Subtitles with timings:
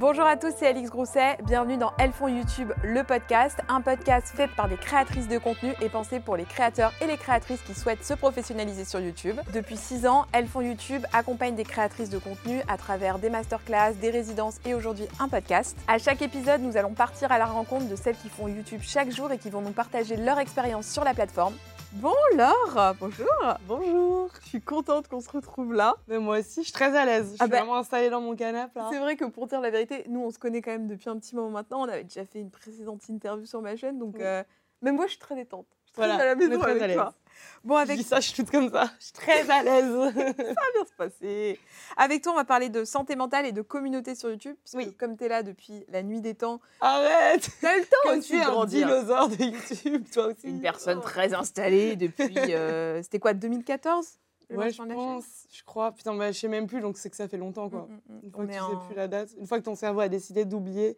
[0.00, 1.38] Bonjour à tous, c'est Alix Grousset.
[1.44, 5.72] Bienvenue dans Elles font YouTube, le podcast, un podcast fait par des créatrices de contenu
[5.82, 9.40] et pensé pour les créateurs et les créatrices qui souhaitent se professionnaliser sur YouTube.
[9.52, 13.94] Depuis 6 ans, Elles font YouTube accompagne des créatrices de contenu à travers des masterclass,
[13.94, 15.76] des résidences et aujourd'hui un podcast.
[15.88, 19.10] À chaque épisode, nous allons partir à la rencontre de celles qui font YouTube chaque
[19.10, 21.54] jour et qui vont nous partager leur expérience sur la plateforme.
[21.92, 23.26] Bon Laure, bonjour.
[23.66, 24.30] Bonjour.
[24.42, 25.96] Je suis contente qu'on se retrouve là.
[26.06, 27.30] Mais moi aussi, je suis très à l'aise.
[27.30, 28.78] Je Ah suis bah- vraiment installée dans mon canapé.
[28.90, 31.18] C'est vrai que pour dire la vérité, nous on se connaît quand même depuis un
[31.18, 31.80] petit moment maintenant.
[31.80, 34.22] On avait déjà fait une précédente interview sur ma chaîne, donc Oui.
[34.22, 34.42] euh,
[34.82, 35.66] même moi je suis très détente.
[35.86, 37.14] Je suis très à la maison avec toi.
[37.64, 38.90] Bon, Je avec dis ça, je suis toute comme ça.
[38.98, 39.84] Je suis très à l'aise.
[40.14, 40.32] ça va
[40.74, 41.58] bien se passer.
[41.96, 44.94] Avec toi, on va parler de santé mentale et de communauté sur YouTube, Oui.
[44.94, 48.18] comme tu es là depuis la nuit des temps, Arrête t'as eu le temps Comme
[48.18, 50.48] aussi tu es de un dinosaure de YouTube, toi aussi.
[50.48, 54.18] Une personne très installée depuis, euh, c'était quoi, 2014
[54.50, 55.24] le Ouais, je pense.
[55.52, 55.92] Je crois.
[55.92, 57.86] Putain, bah, je sais même plus, donc c'est que ça fait longtemps, quoi.
[57.86, 58.20] Mm, mm, mm.
[58.24, 59.28] Une fois On que tu en sais plus la date.
[59.38, 60.96] Une fois que ton cerveau a décidé d'oublier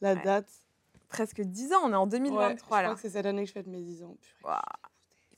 [0.00, 0.22] la Ouais.
[0.22, 0.48] date.
[1.08, 2.88] presque 10 ans, on est en Ouais, 2023 je là.
[2.88, 4.16] crois que c'est cette année que je fête mes 10 ans.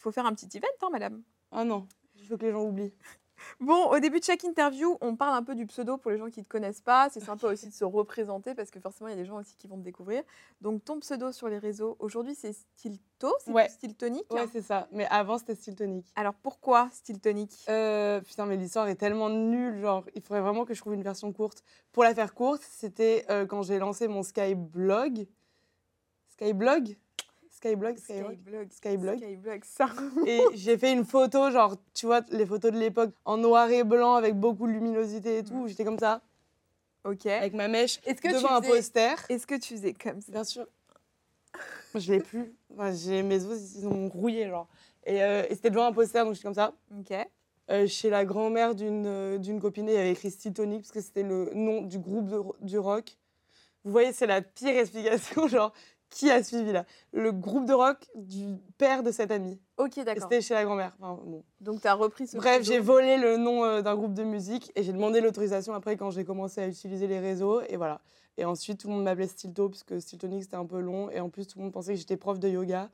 [0.07, 1.21] Faut faire un petit event, hein, madame.
[1.51, 2.95] Ah non, je veux que les gens oublient.
[3.59, 6.31] Bon, au début de chaque interview, on parle un peu du pseudo pour les gens
[6.31, 7.09] qui ne te connaissent pas.
[7.11, 9.57] C'est sympa aussi de se représenter parce que forcément, il y a des gens aussi
[9.57, 10.23] qui vont te découvrir.
[10.61, 13.69] Donc, ton pseudo sur les réseaux, aujourd'hui, c'est Stilto, c'est Ouais.
[13.69, 13.97] Style.
[14.31, 14.87] Ouais, c'est ça.
[14.93, 16.07] Mais avant, c'était style tonique.
[16.15, 19.81] Alors, pourquoi Style tonique Euh, putain, mais l'histoire est tellement nulle.
[19.81, 21.65] Genre, il faudrait vraiment que je trouve une version courte.
[21.91, 25.27] Pour la faire courte, c'était euh, quand j'ai lancé mon Skyblog.
[26.29, 26.97] Skyblog?
[27.67, 28.73] Skyblog Skyblog Skyblog.
[28.73, 29.17] Skyblog.
[29.19, 29.89] Skyblog, ça.
[30.27, 33.85] Et j'ai fait une photo, genre, tu vois, les photos de l'époque, en noir et
[33.85, 35.67] blanc, avec beaucoup de luminosité et tout.
[35.69, 36.21] J'étais comme ça,
[37.05, 37.27] Ok.
[37.27, 38.73] avec ma mèche, Est-ce que, tu devant un faisais...
[38.77, 39.15] poster.
[39.29, 40.33] Est-ce que tu faisais comme ça?
[40.33, 40.67] Bien sûr.
[41.95, 42.55] Je l'ai plus.
[42.75, 44.69] Enfin, j'ai mes os, ils ont rouillé, genre.
[45.05, 46.73] Et, euh, et c'était devant un poster, donc j'étais comme ça.
[46.99, 47.13] Ok.
[47.71, 50.93] Euh, chez la grand-mère d'une euh, d'une copine, il y avait écrit Style Tonic parce
[50.93, 53.17] que c'était le nom du groupe de- du rock.
[53.85, 55.73] Vous voyez, c'est la pire explication, genre,
[56.11, 56.85] qui a suivi là?
[57.13, 59.59] Le groupe de rock du père de cette amie.
[59.77, 60.23] Ok, d'accord.
[60.25, 60.97] C'était chez la grand-mère.
[61.01, 61.45] Enfin, bon.
[61.61, 64.73] Donc, tu as repris ce Bref, j'ai volé le nom euh, d'un groupe de musique
[64.75, 67.61] et j'ai demandé l'autorisation après quand j'ai commencé à utiliser les réseaux.
[67.69, 68.01] Et voilà.
[68.39, 71.11] Et ensuite, tout le monde m'appelait Stilto parce que Style Tonic c'était un peu long.
[71.11, 72.91] Et en plus, tout le monde pensait que j'étais prof de yoga.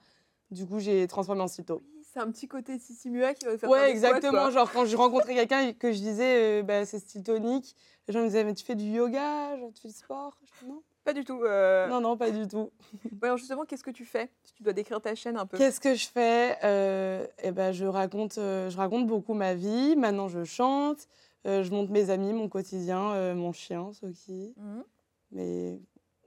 [0.50, 1.82] Du coup, j'ai transformé en Stilto.
[2.12, 4.32] C'est un petit côté Sissi Mua qui va faire Ouais, exactement.
[4.32, 4.50] quoi.
[4.50, 7.74] Genre, quand je rencontrais quelqu'un que je disais, euh, bah, c'est style tonique,
[8.06, 10.36] les gens me disaient, mais tu fais du yoga, genre, tu fais du sport?
[10.44, 10.82] Je fais, non.
[11.04, 11.42] Pas du tout.
[11.44, 12.70] euh, non, non, pas du tout.
[13.04, 15.56] ouais, alors justement, qu'est-ce que tu fais Si tu dois décrire ta chaîne un peu?
[15.58, 19.96] Qu'est-ce que je fais euh, eh ben, je, raconte, euh, je raconte beaucoup ma vie.
[19.96, 21.08] Maintenant, je chante.
[21.44, 24.84] euh, je montre mes amis, mon quotidien, mon chien, Soki, Mhm.
[25.32, 25.80] mes,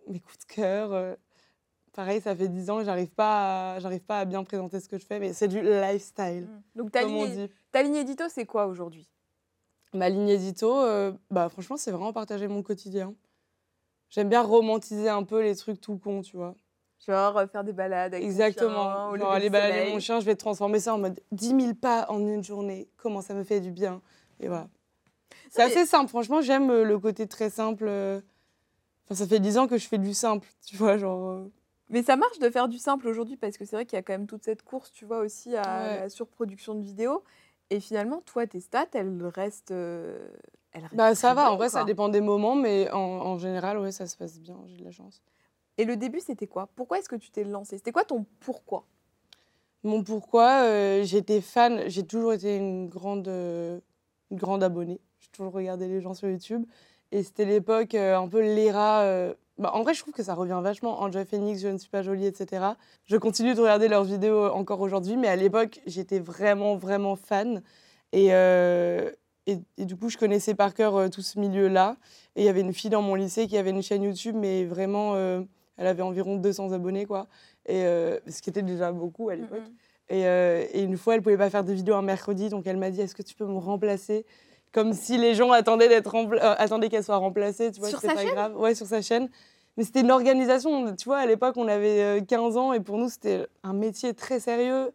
[0.09, 1.15] mes coups de cœur.
[1.93, 4.89] Pareil, ça fait 10 ans que j'arrive pas, à- j'arrive pas à bien présenter ce
[4.89, 6.61] que je fais, mais c'est du lifestyle, Mhm.
[6.75, 7.49] Donc, ta ligne, dit.
[7.71, 9.07] ta ligne édito, c'est quoi aujourd'hui?
[9.93, 10.75] Ma ligne édito,
[11.31, 13.13] bah, franchement, c'est vraiment partager mon quotidien.
[14.09, 16.55] J'aime bien romantiser un peu les trucs tout cons, tu vois.
[17.05, 19.09] Genre euh, faire des balades avec chien, Exactement.
[19.09, 19.93] au Genre lever aller balader soleil.
[19.93, 22.87] mon chien, je vais transformer ça en mode 10 000 pas en une journée.
[22.97, 24.01] Comment ça me fait du bien.
[24.39, 24.67] Et voilà.
[25.49, 26.09] C'est mais- assez simple.
[26.09, 27.85] Franchement, j'aime euh, le côté très simple.
[27.87, 28.21] euh.
[29.05, 31.45] Enfin, ça fait 10 ans que je fais du simple, tu vois, genre...
[31.91, 34.01] Mais ça marche de faire du simple aujourd'hui parce que c'est vrai qu'il y a
[34.01, 35.99] quand même toute cette course, tu vois, aussi à Ouais.
[35.99, 37.23] la surproduction de vidéos.
[37.69, 39.69] Et finalement, toi, tes stats, elles restent.
[39.71, 40.27] euh,
[40.93, 44.07] Bah ça va, en vrai, ça dépend des moments, mais en, en général, ouais, ça
[44.07, 45.21] se passe bien, j'ai de la chance.
[45.77, 46.69] Et le début, c'était quoi?
[46.75, 48.85] Pourquoi est-ce que tu t'es lancé C'était quoi ton pourquoi?
[49.83, 53.79] Mon pourquoi, euh, j'étais fan, j'ai toujours été une grande, euh,
[54.31, 54.99] une grande abonnée.
[55.19, 56.65] J'ai toujours regardé les gens sur YouTube.
[57.11, 59.33] Et c'était l'époque euh, un peu l'ERA.
[59.59, 61.01] bah, en vrai, je trouve que ça revient vachement.
[61.01, 62.65] Enjoy Phoenix, Je ne suis pas jolie, etc.
[63.05, 67.61] Je continue de regarder leurs vidéos encore aujourd'hui, mais à l'époque, j'étais vraiment, vraiment fan.
[68.11, 68.31] Et,
[69.47, 71.97] et, et du coup, je connaissais par cœur euh, tout ce milieu-là.
[72.35, 74.65] Et il y avait une fille dans mon lycée qui avait une chaîne YouTube, mais
[74.65, 75.41] vraiment, euh,
[75.77, 77.27] elle avait environ 200 abonnés, quoi.
[77.65, 79.59] Et, euh, ce qui était déjà beaucoup à l'époque.
[79.59, 79.75] Mhm.
[80.09, 82.91] Et, et une fois, elle pouvait pas faire de vidéo un mercredi, donc elle m'a
[82.91, 84.23] dit Est-ce que tu peux me remplacer?
[84.71, 86.13] Comme si les gens attendaient, d'être
[86.59, 87.71] attendaient qu'elle soit remplacée.
[87.71, 88.31] Tu vois, Sur sa pas chaîne?
[88.31, 88.59] grave.
[88.59, 89.29] Ouais, sur sa chaîne.
[89.77, 90.95] Mais c'était une organisation.
[90.95, 94.13] Tu vois, à l'époque, on avait euh, 15 ans et pour nous, c'était un métier
[94.13, 94.91] très sérieux.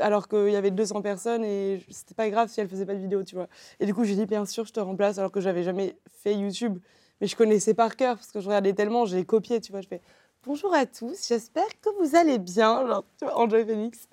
[0.00, 3.00] Alors qu'il y avait 200 personnes et c'était pas grave si elle faisait pas de
[3.00, 3.48] vidéo, tu vois.
[3.80, 6.34] Et du coup, j'ai dit Bien sûr, je te remplace, alors que j'avais jamais fait
[6.34, 6.78] YouTube.
[7.20, 9.80] Mais je connaissais par cœur parce que je regardais tellement, j'ai copié, tu vois.
[9.80, 10.00] Je fais
[10.44, 12.86] Bonjour à tous, j'espère que vous allez bien.
[12.86, 14.08] Genre, tu vois, Enjoy Phoenix.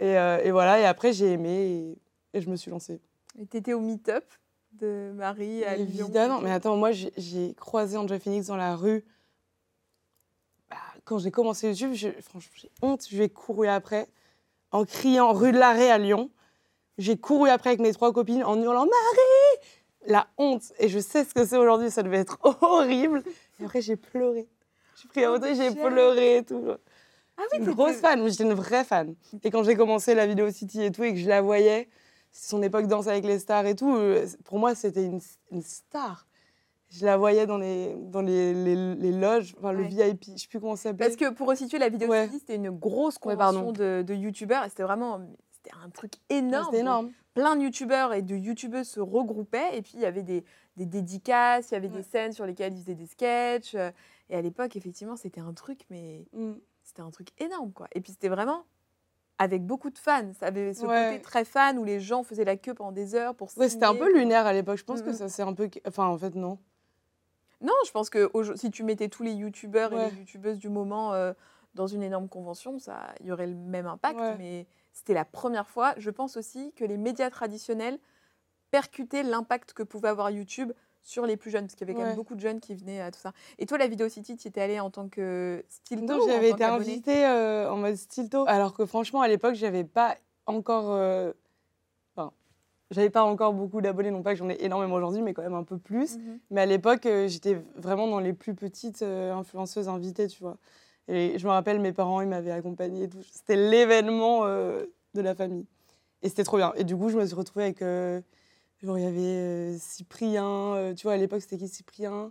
[0.00, 1.96] Et, euh, et voilà, et après j'ai aimé
[2.34, 3.00] et, et je me suis lancée.
[3.40, 4.24] Et t'étais au meet-up
[4.72, 6.04] de Marie à Lyon.
[6.06, 9.04] Évidemment, mais attends, moi j'ai- j'ai croisé Enjoy Phoenix dans la rue.
[10.70, 14.08] Bah, Quand j'ai commencé YouTube, je- franchement j'ai honte, je lui ai couru après
[14.72, 16.30] en criant rue de l'Arrêt à Lyon.
[16.98, 19.66] J'ai couru après avec mes trois copines en hurlant Marie
[20.06, 20.72] la honte.
[20.78, 23.22] Et je sais ce que c'est aujourd'hui, ça devait être horrible.
[23.60, 24.48] Et après, j'ai pleuré.
[25.00, 26.64] J'ai pris un et j'ai pleuré et tout.
[27.36, 29.14] Ah Une grosse fan, j'étais une vraie fan.
[29.42, 31.88] Et quand j'ai commencé la vidéo City et tout, et que je la voyais,
[32.30, 35.20] son époque Danse avec les stars et tout, euh, pour moi, c'était une,
[35.50, 36.26] une star.
[36.94, 39.84] Je la voyais dans les, dans les, les, les loges, enfin, le.
[39.84, 41.06] VIP, je sais plus comment ça s'appelait.
[41.06, 42.28] Parce que pour resituer la vidéo Ouais.
[42.30, 47.10] C'était une grosse convention de, de youtubeurs et c'était vraiment c'était un truc énorme.
[47.34, 50.44] Plein de youtubeurs et de youtubeuses se regroupaient et puis il y avait des,
[50.76, 53.74] des dédicaces, il y avait des scènes sur lesquelles ils faisaient des sketchs.
[53.74, 53.90] euh,
[54.28, 56.52] Et à l'époque, effectivement, c'était un truc, mais Mm.
[56.82, 57.86] c'était un truc énorme quoi.
[57.94, 58.64] Et puis c'était vraiment
[59.38, 60.32] avec beaucoup de fans.
[60.38, 61.08] Ça avait ce Ouais.
[61.10, 63.86] côté très fan où les gens faisaient la queue pendant des heures pour Ouais, c'était
[63.86, 64.76] un peu lunaire à l'époque.
[64.76, 65.14] Je pense que Mhm.
[65.16, 65.70] ça c'est un peu.
[65.88, 66.58] Enfin, en fait, non.
[67.62, 71.14] Non, je pense que si tu mettais tous les youtubeurs et les youtubeuses du moment
[71.14, 71.32] euh,
[71.74, 74.18] dans une énorme convention, ça, il y aurait le même impact.
[74.18, 74.36] Ouais.
[74.38, 75.94] Mais c'était la première fois.
[75.96, 77.98] Je pense aussi que les médias traditionnels
[78.70, 80.72] percutaient l'impact que pouvait avoir YouTube
[81.02, 83.00] sur les plus jeunes, parce qu'il y avait quand même beaucoup de jeunes qui venaient
[83.00, 83.32] à tout ça.
[83.58, 87.26] Et toi, la Vidéo City, tu étais allée en tant que stilto j'avais été invitée
[87.26, 90.16] euh, en mode stilto, alors que franchement à l'époque j'avais pas
[90.46, 91.32] encore, euh,
[92.92, 95.54] j'avais pas encore beaucoup d'abonnés, non pas que j'en ai énormément aujourd'hui, mais quand même
[95.54, 96.16] un peu plus.
[96.16, 96.38] Mhm.
[96.50, 100.58] Mais à l'époque euh, j'étais vraiment dans les plus petites euh, influenceuses invitées, tu vois.
[101.08, 103.08] Et je me rappelle mes parents ils m'avaient accompagnée.
[103.32, 104.84] C'était l'événement euh,
[105.14, 105.66] de la famille.
[106.22, 106.72] Et c'était trop bien.
[106.76, 108.20] Et du coup je me suis retrouvée avec, euh,
[108.82, 112.30] genre il y avait euh, Cyprien, tu vois à l'époque c'était qui Cyprien?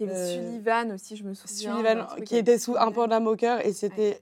[0.00, 1.76] Il y avait Sullivan aussi, je me souviens.
[1.76, 4.20] Sullivan, qui était sous un panda moqueur et c'était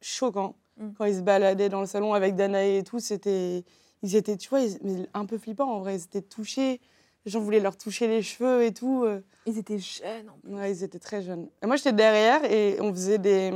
[0.00, 0.92] choquant Mm.
[0.96, 2.98] quand ils se baladaient dans le salon avec Danae et tout.
[2.98, 3.64] C'était,
[4.02, 5.96] ils étaient, tu vois, ils- mais un peu flippants en vrai.
[5.96, 6.80] Ils étaient touchés.
[7.26, 9.04] Les gens voulaient leur toucher les cheveux et tout.
[9.04, 9.20] euh.
[9.46, 10.54] Ils étaient jeunes en plus.
[10.54, 11.48] Ouais, ils étaient très jeunes.
[11.62, 13.52] Et moi, j'étais derrière et on faisait des.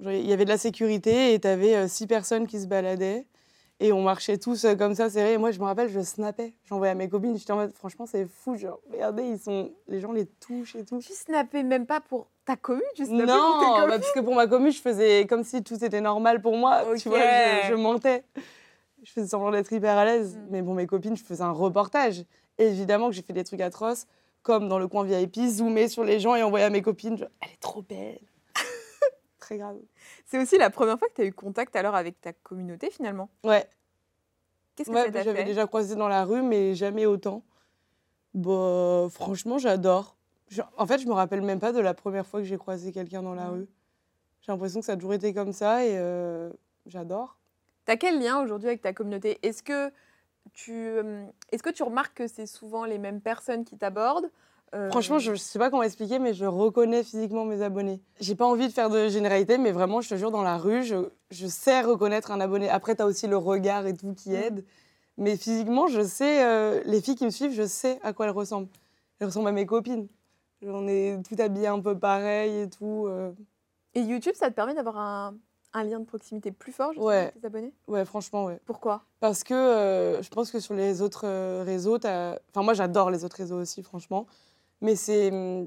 [0.00, 3.26] Il y avait de la sécurité et tu avais six personnes qui se baladaient.
[3.78, 5.34] Et on marchait tous euh, comme ça, serrés.
[5.34, 6.54] Et moi, je me rappelle, je snappais.
[6.64, 7.36] J'envoyais à mes copines.
[7.36, 8.56] J'étais en mode, franchement, c'est fou.
[8.56, 9.70] Genre, regardez, ils sont...
[9.88, 10.98] les gens les touchent et tout.
[10.98, 14.20] Tu snappais même pas pour ta commune, tu snappais pour tes Non, bah, parce que
[14.20, 16.84] pour ma commune, je faisais comme si tout était normal pour moi.
[16.98, 17.18] Tu vois,
[17.68, 18.22] je, mentais.
[19.06, 20.36] Je faisais semblant d'être hyper à l'aise.
[20.36, 20.46] Mm.
[20.50, 22.24] Mais bon, mes copines, je faisais un reportage.
[22.58, 24.06] Évidemment que j'ai fait des trucs atroces,
[24.42, 27.16] comme dans le coin VIP, zoomer sur les gens et envoyer à mes copines.
[27.16, 28.18] genre, Elle est trop belle.
[29.38, 29.76] Très grave.
[30.24, 33.28] C'est aussi la première fois que tu as eu contact alors avec ta communauté finalement.
[33.44, 33.68] Ouais,
[34.74, 37.44] Qu'est-ce que ouais j'avais déjà croisé dans la rue, mais jamais autant.
[38.34, 40.16] Bah, franchement, j'adore.
[40.76, 43.22] En fait, je me rappelle même pas de la première fois que j'ai croisé quelqu'un
[43.22, 43.54] dans la Mm.
[43.54, 43.68] rue.
[44.40, 46.50] J'ai l'impression que ça a toujours été comme ça et euh,
[46.86, 47.38] j'adore.
[47.86, 49.38] T'as quel lien aujourd'hui avec ta communauté?
[49.42, 49.90] Est-ce que
[50.52, 54.30] tu euh, est-ce que tu remarques que c'est souvent les mêmes personnes qui t'abordent?
[54.74, 58.00] Euh, Franchement, je ne sais pas comment expliquer, mais je reconnais physiquement mes abonnés.
[58.20, 60.82] J'ai pas envie de faire de généralité, mais vraiment, je te jure, dans la rue,
[60.82, 60.96] je,
[61.30, 62.68] je sais reconnaître un abonné.
[62.68, 64.34] Après, tu as aussi le regard et tout qui Mm.
[64.34, 64.64] aide.
[65.18, 68.32] Mais physiquement, je sais, euh, les filles qui me suivent, je sais à quoi elles
[68.32, 68.68] ressemblent.
[69.20, 70.08] Elles ressemblent à mes copines.
[70.62, 73.06] On est tout habillées un peu pareil et tout.
[73.06, 73.30] euh.
[73.94, 75.36] Et YouTube, ça te permet d'avoir un,
[75.76, 77.16] un lien de proximité plus fort justement, Ouais.
[77.16, 78.58] avec tes abonnés Ouais, franchement, ouais.
[78.64, 79.02] Pourquoi?
[79.20, 83.24] Parce que euh, je pense que sur les autres euh, réseaux, enfin moi j'adore les
[83.24, 84.26] autres réseaux aussi, franchement.
[84.80, 85.30] Mais c'est.
[85.30, 85.66] hum,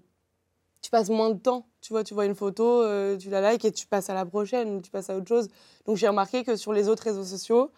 [0.81, 1.65] Tu passes moins de temps.
[1.81, 4.25] Tu vois, tu vois une photo, euh, tu la likes et tu passes à la
[4.25, 5.47] prochaine, tu passes à autre chose.
[5.85, 7.71] Donc j'ai remarqué que sur les autres réseaux sociaux,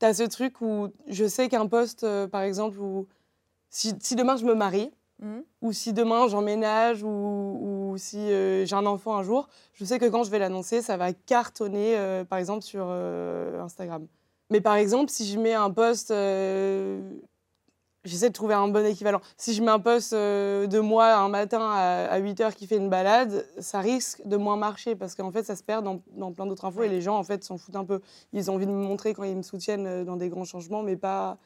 [0.00, 3.06] tu as ce truc où je sais qu'un post, euh, par exemple, où
[3.70, 4.90] si, si demain je me marie,
[5.20, 5.42] Mhm.
[5.62, 9.98] ou si demain j'emménage, ou, ou si euh, j'ai un enfant un jour, je sais
[9.98, 14.06] que quand je vais l'annoncer, ça va cartonner, euh, par exemple, sur euh, Instagram.
[14.50, 16.08] Mais par exemple, si je mets un post,
[18.04, 19.20] j'essaie de trouver un bon équivalent.
[19.36, 22.88] Si je mets un post de moi un matin à, 8 h qui fait une
[22.88, 26.46] balade, ça risque de moins marcher parce qu'en fait, ça se perd dans, dans plein
[26.46, 28.00] d'autres infos et les gens, en fait, s'en foutent un peu.
[28.32, 30.96] Ils ont envie de me montrer quand ils me soutiennent dans des grands changements, mais
[30.96, 31.36] pas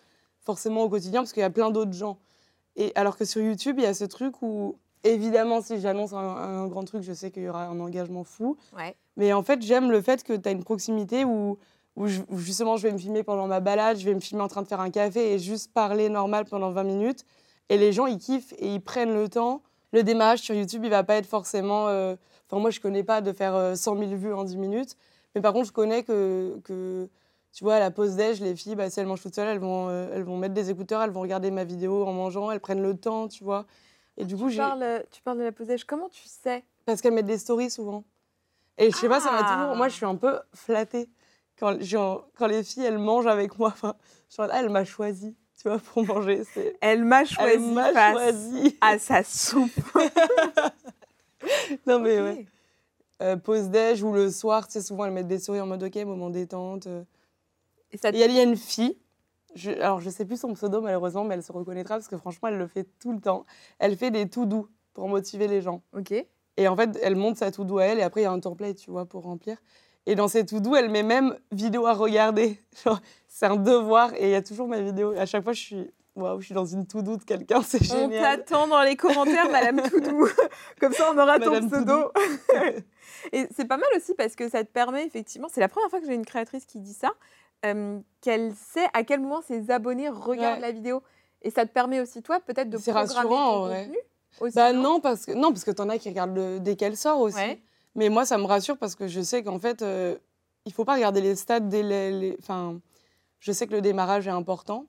[0.45, 2.19] forcément au quotidien parce qu'il y a plein d'autres gens.
[2.77, 6.19] Et alors que sur YouTube, il y a ce truc où, évidemment, si j'annonce un,
[6.19, 8.57] un grand truc, je sais qu'il y aura un engagement fou.
[8.77, 8.97] Ouais.
[9.17, 11.59] Mais en fait, j'aime le fait que tu as une proximité où,
[11.97, 14.43] où, je- où justement je vais me filmer pendant ma balade, je vais me filmer
[14.43, 17.25] en train de faire un café et juste parler normal pendant 20 minutes.
[17.69, 19.63] Et les gens, ils kiffent et ils prennent le temps.
[19.93, 21.89] Le démarrage sur YouTube, il va pas être forcément.
[21.89, 22.17] euh,
[22.51, 24.97] Enfin, moi, je connais pas de faire euh, 100 000 vues en 10 minutes.
[25.35, 27.09] Mais par contre, je connais que, que
[27.53, 29.59] tu vois, à la pause déj, les filles, bah, si elles mangent toutes seules, elles
[29.59, 32.61] vont, euh, elles vont mettre des écouteurs, elles vont regarder ma vidéo en mangeant, elles
[32.61, 33.67] prennent le temps, tu vois.
[34.17, 34.59] Et du coup, tu, j'ai.
[34.59, 35.85] parles, euh, tu parles de la posage.
[35.85, 36.65] Comment tu sais?
[36.87, 38.05] Parce qu'elles mettent des stories souvent.
[38.79, 39.55] Et je sais pas, ça m'a Ah.
[39.55, 39.77] toujours.
[39.77, 41.09] Moi, je suis un peu flattée
[41.59, 43.69] quand, genre, quand les filles, elles mangent avec moi.
[43.69, 43.95] Enfin,
[44.29, 46.43] je suis en ah, elle m'a choisi, tu vois, pour manger.
[46.81, 48.79] Elle m'a Elle choisi m'a face choisi.
[48.81, 49.71] à sa soupe.
[51.87, 52.25] Non, mais Ok.
[52.25, 52.47] ouais.
[53.21, 55.83] Euh, pause déj ou le soir, tu sais, souvent, elles mettent des stories en mode,
[55.83, 56.87] ok, moment détente.
[56.87, 57.03] euh.
[57.93, 58.99] Et ça Et il y a une fille,
[59.55, 62.49] je, alors je sais plus son pseudo malheureusement, mais elle se reconnaîtra parce que franchement,
[62.49, 63.45] elle le fait tout le temps.
[63.79, 65.83] Elle fait des tout doux pour motiver les gens.
[65.97, 66.13] Ok.
[66.57, 68.33] Et en fait, elle monte sa tout doux à elle et après, il y a
[68.33, 69.57] un template, tu vois, pour remplir.
[70.07, 72.59] Et dans ces tout doux, elle met même vidéo à regarder.
[73.29, 75.15] C'est un devoir et il y a toujours ma vidéo.
[75.17, 77.81] À chaque fois, je suis waouh, je suis dans une tout doux de quelqu'un, c'est
[77.93, 78.23] On génial.
[78.23, 80.29] t'attend dans les commentaires, Madame Toudou.
[80.81, 82.13] Comme ça, on aura ton pseudo.
[83.33, 86.01] Et c'est pas mal aussi parce que ça te permet effectivement, c'est la première fois
[86.01, 87.13] que j'ai une créatrice qui dit ça,
[87.65, 90.61] euh, qu'elle sait à quel moment ses abonnés regardent Ouais.
[90.69, 91.03] la vidéo.
[91.43, 93.85] Et ça te permet aussi, toi, peut-être de programmer rassurant, ton en vrai.
[93.87, 93.99] contenu
[94.41, 96.97] aussi, Bah non, parce que non, parce que t'en as qui regardent le- dès qu'elle
[96.97, 97.37] sort aussi.
[97.37, 97.61] Ouais.
[97.95, 100.17] Mais moi, ça me rassure parce que je sais qu'en fait, euh,
[100.65, 102.79] il faut pas regarder les stats dès les, les- Enfin,
[103.41, 104.87] je sais que le démarrage est important,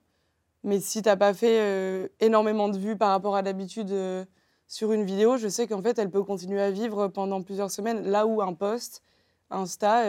[0.63, 4.23] mais si t'as pas fait euh, énormément de vues par rapport à d'habitude euh,
[4.67, 8.03] sur une vidéo, je sais qu'en fait, elle peut continuer à vivre pendant plusieurs semaines.
[8.09, 9.01] Là où un post,
[9.49, 10.03] Insta,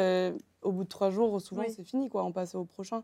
[0.65, 1.73] au bout de trois jours, souvent Oui.
[1.75, 2.25] c'est fini, quoi.
[2.25, 3.03] On passe au prochain.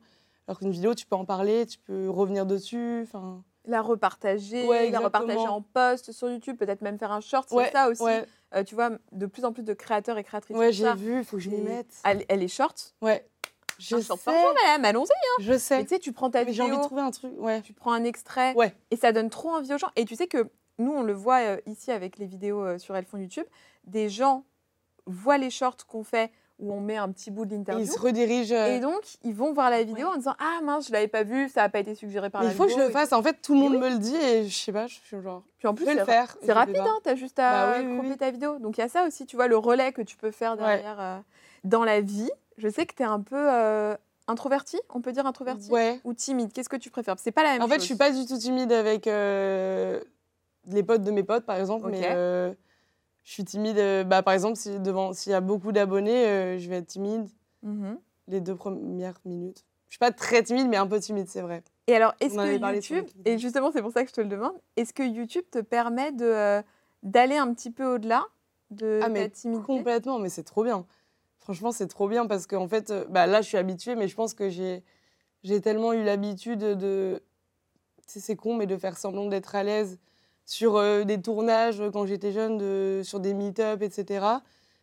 [0.48, 3.00] Alors qu'une vidéo, tu peux en parler, tu peux revenir dessus.
[3.04, 7.48] Enfin, La repartager, Ouais, la repartager en post sur YouTube, peut-être même faire un short,
[7.48, 8.02] c'est ça aussi.
[8.02, 8.24] Ouais,
[8.54, 11.18] Euh, tu vois, de plus en plus de créateurs et créatrices ouais j'ai vu.
[11.18, 11.94] Il faut que je m'y Et mette.
[12.04, 12.94] Elle, elle est short.
[13.00, 13.24] Ouais.
[13.78, 14.04] Je un sais.
[14.06, 15.44] short par jour, madame, allons-y.
[15.44, 15.82] Je sais.
[15.84, 17.32] Tu sais, tu prends ta Mais j'ai envie vidéo, de trouver un truc.
[17.38, 17.60] Ouais.
[17.62, 18.74] tu prends un extrait, Ouais.
[18.90, 19.90] et ça donne trop envie aux gens.
[19.94, 22.96] Et tu sais que nous, on le voit euh, ici avec les vidéos euh, sur
[22.96, 23.46] Elles font YouTube,
[23.84, 24.44] des gens
[25.06, 27.84] voient les shorts qu'on fait où on met un petit bout de l'interview.
[27.84, 28.52] il se redirige.
[28.52, 31.22] euh, Et donc, ils vont voir la vidéo en disant Ah mince, je l'avais pas
[31.22, 32.88] vu, ça n'a pas été suggéré par mais la il faut que je vidéo.
[32.88, 33.12] le fasse.
[33.12, 33.78] En fait, tout le monde oui.
[33.78, 35.42] me le dit et je sais pas, je suis genre.
[35.58, 36.36] Puis en Je vais le faire.
[36.42, 38.16] C'est rapide, hein, t'as juste à Bah oui, oui.
[38.16, 38.58] ta vidéo.
[38.58, 41.00] Donc il y a ça aussi, tu vois, le relais que tu peux faire derrière.
[41.00, 41.18] euh,
[41.64, 43.94] Dans la vie, je sais que tu es un peu euh,
[44.28, 46.00] introverti, on peut dire introverti Ouais.
[46.04, 47.16] Ou timide, qu'est-ce que tu préfères?
[47.18, 47.74] C'est pas la même En chose.
[47.74, 50.00] fait, je suis pas du tout timide avec euh,
[50.66, 51.88] les potes de mes potes, par exemple.
[51.90, 52.10] Mais
[53.24, 53.78] je suis timide.
[53.78, 56.86] euh, bah, par exemple, si devant, s'il y a beaucoup d'abonnés, euh, je vais être
[56.88, 57.28] timide
[57.62, 57.98] Mhm.
[58.28, 59.64] les deux premières minutes.
[59.88, 61.62] Je suis pas très timide, mais un peu timide, c'est vrai.
[61.88, 64.52] Et alors, est-ce que YouTube, et justement c'est pour ça que je te le demande,
[64.76, 66.62] est-ce que YouTube te permet de, euh,
[67.02, 68.24] d'aller un petit peu au-delà
[68.70, 69.66] de Ah, ta timidité?
[69.66, 70.86] Complètement, mais c'est trop bien.
[71.40, 74.34] Franchement, c'est trop bien parce qu'en fait, bah, là, je suis habituée, mais je pense
[74.34, 74.84] que j'ai,
[75.42, 77.20] j'ai tellement eu l'habitude de.
[78.06, 79.98] C'est con, mais de faire semblant d'être à l'aise
[80.50, 84.26] sur euh, des tournages euh, quand j'étais jeune, sur des meet-up, etc.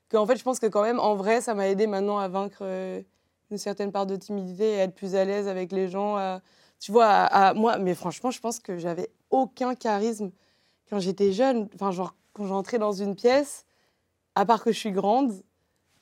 [0.09, 2.59] Qu'en fait, je pense que quand même, en vrai, ça m'a aidé maintenant à vaincre
[2.61, 3.01] euh,
[3.51, 6.39] une certaine part de timidité et à être plus à l'aise avec les gens.
[6.79, 10.31] tu vois, à, moi, mais franchement, je pense que j'avais aucun charisme
[10.89, 11.67] quand j'étais jeune.
[11.75, 13.65] Enfin, genre, quand j'entrais dans une pièce,
[14.35, 15.33] à part que je suis grande,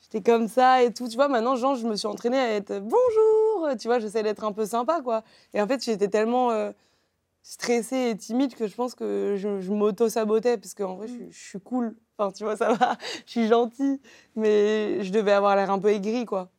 [0.00, 1.08] j'étais comme ça et tout.
[1.08, 3.76] Tu vois, maintenant, genre, je me suis entraînée à être bonjour.
[3.80, 5.24] Tu vois, j'essaie d'être un peu sympa, quoi.
[5.54, 6.72] Et en fait, j'étais tellement
[7.48, 11.30] stressée et timide que je pense que je, je m'auto-sabotais parce qu'en vrai, je, suis-
[11.30, 11.94] je suis cool.
[12.18, 12.96] Enfin, tu vois, ça va.
[13.26, 14.00] Je suis gentille.
[14.34, 16.50] Mais je devais avoir l'air un peu aigri, quoi.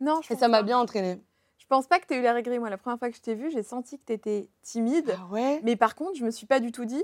[0.00, 1.20] Non, je Et ça m'a bien entraînée.
[1.58, 2.58] Je pense pas que tu aies eu l'air aigri.
[2.58, 5.16] Moi, la première fois que je t'ai vue, j'ai senti que tu étais timide.
[5.18, 5.60] Ah ouais?
[5.64, 7.02] Mais par contre, je me suis pas du tout dit,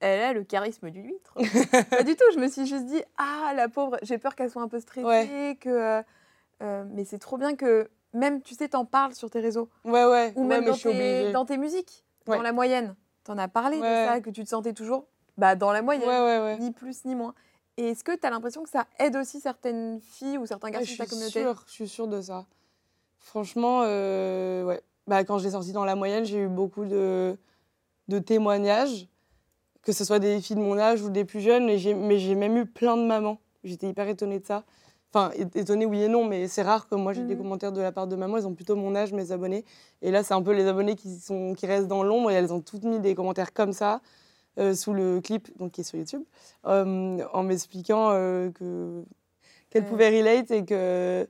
[0.00, 1.34] elle a le charisme du huître.
[1.90, 2.24] pas du tout.
[2.32, 5.04] Je me suis juste dit, ah, la pauvre, j'ai peur qu'elle soit un peu stressée,
[5.06, 5.56] Ouais.
[5.60, 5.68] que.
[5.68, 6.02] euh,
[6.62, 9.68] euh, mais c'est trop bien que même, tu sais, t'en parles sur tes réseaux.
[9.84, 10.32] Ouais, ouais.
[10.36, 12.04] Ou même dans, tes, dans tes musiques,
[12.36, 12.94] dans la moyenne.
[13.24, 13.90] T'en as parlé Ouais.
[13.90, 15.06] de ça, que tu te sentais toujours
[15.36, 17.34] bah, dans la moyenne, ouais, ni plus ni moins.
[17.76, 20.86] Et est-ce que tu as l'impression que ça aide aussi certaines filles ou certains garçons
[20.86, 21.40] je de ta communauté?
[21.42, 22.46] sûre, je suis sûre de ça.
[23.18, 24.82] Franchement, euh, ouais.
[25.06, 27.36] Bah, quand j'ai sorti dans la moyenne, j'ai eu beaucoup de,
[28.08, 29.08] de témoignages,
[29.82, 32.56] que ce soit des filles de mon âge ou des plus jeunes, mais j'ai même
[32.56, 33.38] eu plein de mamans.
[33.64, 34.64] J'étais hyper étonnée de ça.
[35.12, 37.42] Enfin, é- étonnée oui et non, mais c'est rare que moi j'ai des Mhm.
[37.42, 38.36] commentaires de la part de maman.
[38.36, 39.64] Ils ont plutôt mon âge, mes abonnés.
[40.02, 42.52] Et là, c'est un peu les abonnés qui, sont, qui restent dans l'ombre et elles
[42.52, 44.00] ont toutes mis des commentaires comme ça
[44.58, 46.22] euh, sous le clip donc, qui est sur YouTube
[46.66, 49.02] euh, en m'expliquant euh, que
[49.70, 49.88] qu'elles Ouais.
[49.88, 51.28] pouvaient relate et que,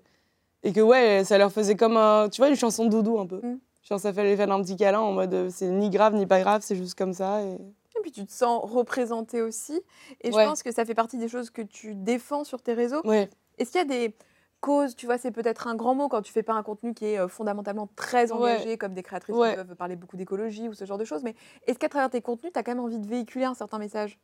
[0.62, 3.26] et que ouais, ça leur faisait comme un, tu vois, une chanson de doudou un
[3.26, 3.40] peu.
[3.42, 3.58] Mm.
[3.82, 6.40] Genre, ça fallait faire un petit câlin en mode euh, c'est ni grave ni pas
[6.40, 7.42] grave, c'est juste comme ça.
[7.42, 7.52] Et...
[7.54, 9.80] Et puis tu te sens représentée aussi.
[10.23, 10.42] Et Ouais.
[10.44, 13.00] je pense que ça fait partie des choses que tu défends sur tes réseaux.
[13.04, 14.14] Ouais, Est-ce qu'il y a des
[14.60, 17.04] causes, tu vois, c'est peut-être un grand mot quand tu fais pas un contenu qui
[17.06, 18.36] est euh, fondamentalement très Ouais.
[18.56, 19.50] engagé, comme des créatrices Ouais.
[19.50, 21.34] qui peuvent parler beaucoup d'écologie ou ce genre de choses, mais
[21.66, 24.18] est-ce qu'à travers tes contenus, tu as quand même envie de véhiculer un certain message?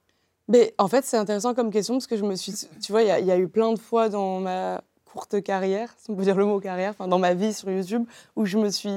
[0.48, 2.52] Mais en fait, c'est intéressant comme question parce que je me suis.
[2.82, 5.40] Tu vois, il y, a- il y a eu plein de fois dans ma courte
[5.42, 8.04] carrière, si on peut dire le mot carrière, enfin dans ma vie sur YouTube,
[8.36, 8.90] où je me suis.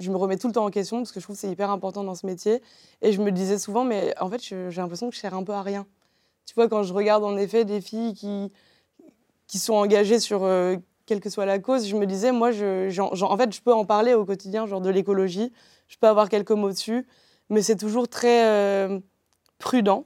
[0.00, 1.70] Je me remets tout le temps en question parce que je trouve que c'est hyper
[1.70, 2.62] important dans ce métier.
[3.02, 5.52] Et je me disais souvent, mais en fait, j'ai l'impression que je sers un peu
[5.52, 5.84] à rien.
[6.46, 8.50] Tu vois, quand je regarde en effet des filles qui,
[9.48, 10.44] qui sont engagées sur.
[10.44, 10.76] euh,
[11.08, 14.12] quelle que soit la cause, je me disais, moi, en fait, je peux en parler
[14.12, 15.50] au quotidien, genre de l'écologie,
[15.88, 17.06] je peux avoir quelques mots dessus,
[17.48, 19.00] mais c'est toujours très euh,
[19.58, 20.04] prudent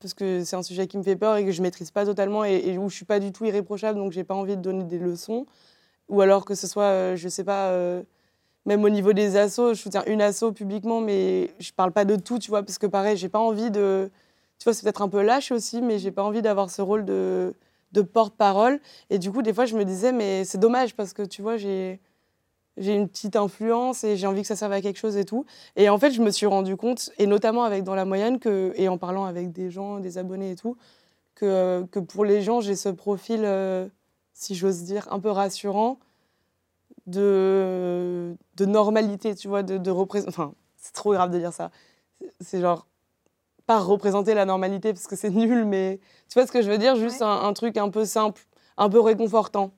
[0.00, 2.44] parce que c'est un sujet qui me fait peur et que je maîtrise pas totalement
[2.44, 4.98] et, où je suis pas du tout irréprochable, donc j'ai pas envie de donner des
[4.98, 5.46] leçons.
[6.08, 8.02] Ou alors que ce soit, euh, je sais pas, euh,
[8.66, 12.16] même au niveau des assos, je soutiens une asso publiquement, mais je parle pas de
[12.16, 14.10] tout, tu vois, parce que pareil, j'ai pas envie de.
[14.58, 17.04] Tu vois, c'est peut-être un peu lâche aussi, mais j'ai pas envie d'avoir ce rôle
[17.04, 17.54] de,
[17.92, 18.80] de porte-parole.
[19.10, 21.56] Et du coup, des fois, je me disais, mais c'est dommage parce que tu vois,
[21.56, 22.00] j'ai
[22.78, 25.44] j'ai une petite influence et j'ai envie que ça serve à quelque chose et tout.
[25.76, 28.72] Et en fait, je me suis rendu compte, et notamment avec Dans la moyenne, que,
[28.76, 30.76] et en parlant avec des gens, des abonnés et tout,
[31.34, 33.88] que, que pour les gens, j'ai ce profil, euh,
[34.32, 35.98] si j'ose dire, un peu rassurant
[37.06, 40.30] de, de normalité, tu vois, de, de représenter.
[40.30, 41.70] Enfin, c'est trop grave de dire ça.
[42.40, 42.86] C'est genre,
[43.68, 46.78] pas représenter la normalité parce que c'est nul, mais tu vois ce que je veux
[46.78, 46.96] dire?
[46.96, 48.40] Juste un, un truc un peu simple,
[48.78, 49.72] un peu réconfortant.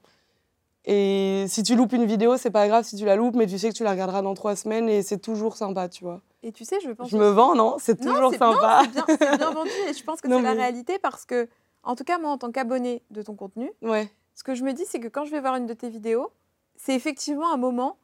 [0.84, 3.58] Et si tu loupes une vidéo, c'est pas grave si tu la loupes, mais tu
[3.58, 6.22] sais que tu la regarderas dans trois semaines et c'est toujours sympa, tu vois.
[6.44, 7.10] Et tu sais, je pense.
[7.10, 7.78] Je me vends, non?
[7.80, 8.82] C'est toujours sympa.
[8.94, 11.48] C'est bien, bien, vendu et je pense que c'est la réalité parce que,
[11.82, 14.08] en tout cas, moi, en tant qu'abonné de ton contenu, ouais.
[14.36, 16.30] ce que je me dis, c'est que quand je vais voir une de tes vidéos,
[16.76, 17.96] c'est effectivement un moment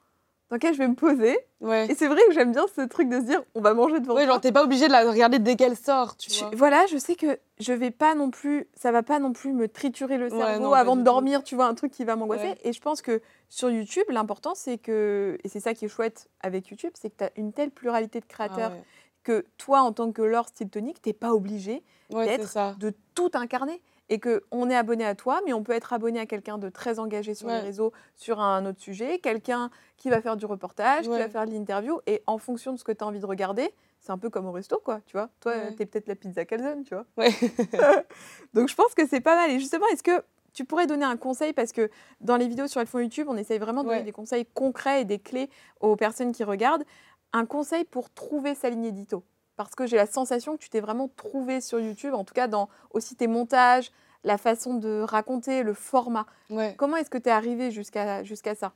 [0.50, 1.37] dans lequel je vais me poser.
[1.61, 1.91] Ouais.
[1.91, 4.15] Et c'est vrai que j'aime bien ce truc de se dire, on va manger devant
[4.15, 6.50] ouais, genre t'es pas obligé de la regarder dès qu'elle sort, tu vois.
[6.55, 9.69] Voilà, je sais que je vais pas non plus, ça va pas non plus me
[9.69, 12.55] triturer le cerveau avant de dormir, tu vois, un truc qui va m'angoisser.
[12.62, 16.29] Et je pense que sur YouTube, l'important c'est que, et c'est ça qui est chouette
[16.41, 18.83] avec YouTube, c'est que tu as une telle pluralité de créateurs Ah
[19.26, 23.83] que toi, en tant que Laure Style Tonique, t'es pas obligé d'être, de tout incarner
[24.09, 26.99] et qu'on est abonné à toi, mais on peut être abonné à quelqu'un de très
[26.99, 27.55] engagé sur Ouais.
[27.55, 31.47] les réseaux sur un autre sujet, quelqu'un qui va faire du reportage, qui va faire
[31.47, 34.19] de l'interview, et en fonction de ce que tu as envie de regarder, c'est un
[34.19, 35.29] peu comme au resto, quoi, tu vois.
[35.41, 35.75] Toi, Ouais.
[35.75, 37.05] tu es peut-être la pizza calzone, tu vois.
[37.17, 37.31] Ouais.
[38.55, 39.51] Donc je pense que c'est pas mal.
[39.51, 40.23] Et justement, est-ce que
[40.53, 41.53] tu pourrais donner un conseil?
[41.53, 44.05] Parce que dans les vidéos sur Elles font YouTube, on essaye vraiment de donner Ouais.
[44.05, 46.85] des conseils concrets et des clés aux personnes qui regardent.
[47.33, 49.25] Un conseil pour trouver sa ligne édito.
[49.57, 52.47] Parce que j'ai la sensation que tu t'es vraiment trouvé sur YouTube, en tout cas
[52.49, 53.91] dans aussi tes montages,
[54.25, 56.27] la façon de raconter, le format.
[56.51, 56.75] ouais.
[56.77, 58.73] Comment est-ce que tu es arrivé jusqu'à jusqu'à ça?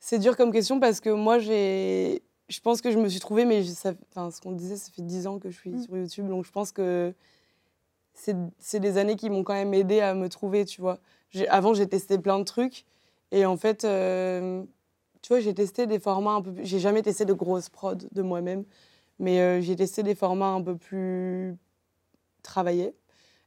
[0.00, 2.22] C'est dur comme question parce que moi, j'ai.
[2.48, 3.92] Je pense que je me suis trouvée, mais je- ça...
[4.10, 5.82] enfin, ce qu'on disait, ça fait 10 ans que je suis Mm.
[5.82, 7.12] sur YouTube, donc je pense que
[8.58, 10.98] c'est des années qui m'ont quand même aidé à me trouver, tu vois.
[11.48, 12.84] Avant, j'ai testé plein de trucs,
[13.30, 14.62] et en fait, euh,
[15.22, 16.64] tu vois, j'ai testé des formats un peu plus...
[16.64, 18.64] J'ai jamais testé de grosses prod de moi-même,
[19.18, 21.56] mais euh, j'ai testé des formats un peu plus
[22.42, 22.94] travaillés.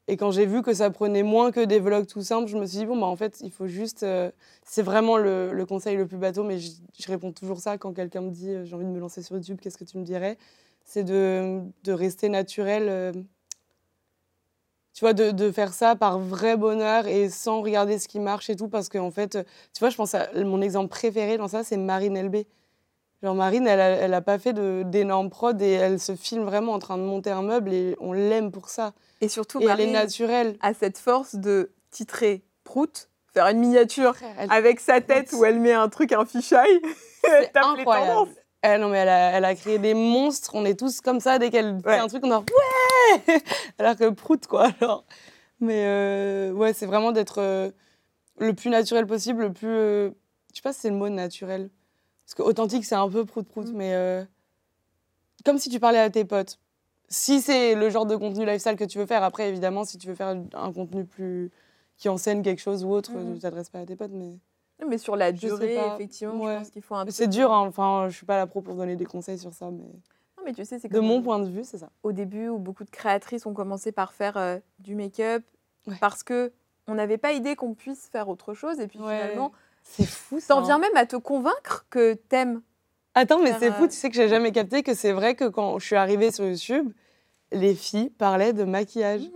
[0.07, 2.65] Et quand j'ai vu que ça prenait moins que des vlogs tout simples, je me
[2.65, 4.03] suis dit, bon, bah, en fait, il faut juste.
[4.03, 4.31] euh,
[4.65, 6.71] c'est vraiment le, conseil le plus bateau, mais je,
[7.07, 9.59] réponds toujours ça quand quelqu'un me dit, euh, j'ai envie de me lancer sur YouTube,
[9.61, 10.37] qu'est-ce que tu me dirais?
[10.85, 13.13] C'est de, de rester naturel.
[14.93, 18.49] tu vois, de, de faire ça par vrai bonheur et sans regarder ce qui marche
[18.49, 21.47] et tout, parce qu'en fait, euh, tu vois, je pense à mon exemple préféré dans
[21.47, 22.37] ça, c'est Marine LB.
[23.21, 24.53] Genre, Marine, elle a, elle a pas fait
[24.89, 28.13] d'énormes prods et elle se filme vraiment en train de monter un meuble et on
[28.13, 28.93] l'aime pour ça.
[29.21, 30.55] Et surtout, Et elle est naturelle.
[30.61, 35.59] a cette force de titrer Prout, faire une miniature Elle- avec sa tête où elle
[35.59, 36.79] met un truc, un fisheye,
[37.25, 38.07] C'est les incroyable.
[38.13, 38.29] tendances.
[38.63, 40.51] Eh non, mais elle a, elle a créé des monstres.
[40.53, 41.95] On est tous comme ça dès qu'elle Ouais.
[41.95, 42.45] fait un truc, on est genre,
[43.27, 43.41] ouais
[43.79, 44.69] Alors que prout, quoi.
[44.81, 45.03] Alors.
[45.61, 47.71] Mais euh, ouais, c'est vraiment d'être euh,
[48.37, 49.67] le plus naturel possible, le plus.
[49.67, 50.09] euh,
[50.51, 51.69] je sais pas si c'est le mot naturel.
[52.29, 53.73] Parce que authentique, c'est un peu prout-prout, Mm.
[53.75, 54.23] mais euh,
[55.43, 56.59] comme si tu parlais à tes potes.
[57.07, 60.07] Si c'est le genre de contenu lifestyle que tu veux faire, après, évidemment, si tu
[60.07, 61.51] veux faire un contenu plus.
[61.97, 63.33] qui enseigne quelque chose ou autre, Mhm.
[63.33, 64.37] tu t'adresses pas à tes potes, mais.
[64.87, 66.53] Mais sur la Je durée, effectivement, Ouais.
[66.53, 67.67] je pense qu'il faut un C'est truc- dur, hein.
[67.67, 69.83] enfin, je suis pas là pro pour donner des conseils sur ça, mais
[70.37, 71.89] Non, mais tu sais, c'est de mon point de vue, c'est ça.
[72.03, 75.43] au début où beaucoup de créatrices ont commencé par faire euh, du make-up
[75.87, 75.95] Ouais.
[75.99, 76.53] parce que
[76.87, 79.19] on n'avait pas idée qu'on puisse faire autre chose et puis Ouais.
[79.19, 79.51] finalement,
[79.91, 80.53] C'est fou ça.
[80.53, 80.65] t'en hein.
[80.65, 82.61] viens même à te convaincre que t'aimes.
[83.15, 85.45] Attends, mais c'est euh, fou, tu sais que j'ai jamais capté que c'est vrai que
[85.45, 86.91] quand je suis arrivée sur YouTube,
[87.51, 89.21] les filles parlaient de maquillage.
[89.23, 89.31] Mhm.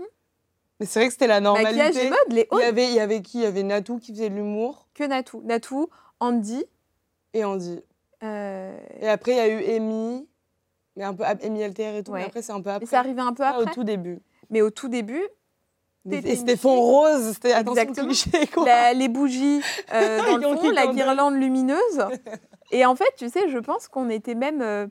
[0.80, 1.78] Mais c'est vrai que c'était la normalité.
[1.78, 3.40] Maquillage et mode, les Il hauts, y avait, il y avait qui?
[3.40, 5.42] Il y avait Natou qui faisait de l'humour que Natou.
[5.44, 5.90] Natou,
[6.20, 6.64] Andy.
[7.34, 7.82] et Andy.
[8.24, 10.28] euh, Et après, il y a eu Amy,
[10.96, 12.12] mais un peu Amy LTR et tout.
[12.12, 12.20] Ouais.
[12.20, 12.82] Mais après, c'est un peu après.
[12.86, 13.64] Mais c'est arrivé un peu après?
[13.64, 14.20] au tout début.
[14.50, 18.66] Mais au tout début, Mais- T'étais Et une c'était fond rose, c'était attention cliché quoi.
[18.66, 19.62] la- les bougies
[19.94, 22.06] euh, dans le fond, la guirlande lumineuse.
[22.72, 24.62] Et en fait, tu sais, je pense qu'on était même.
[24.62, 24.88] euh,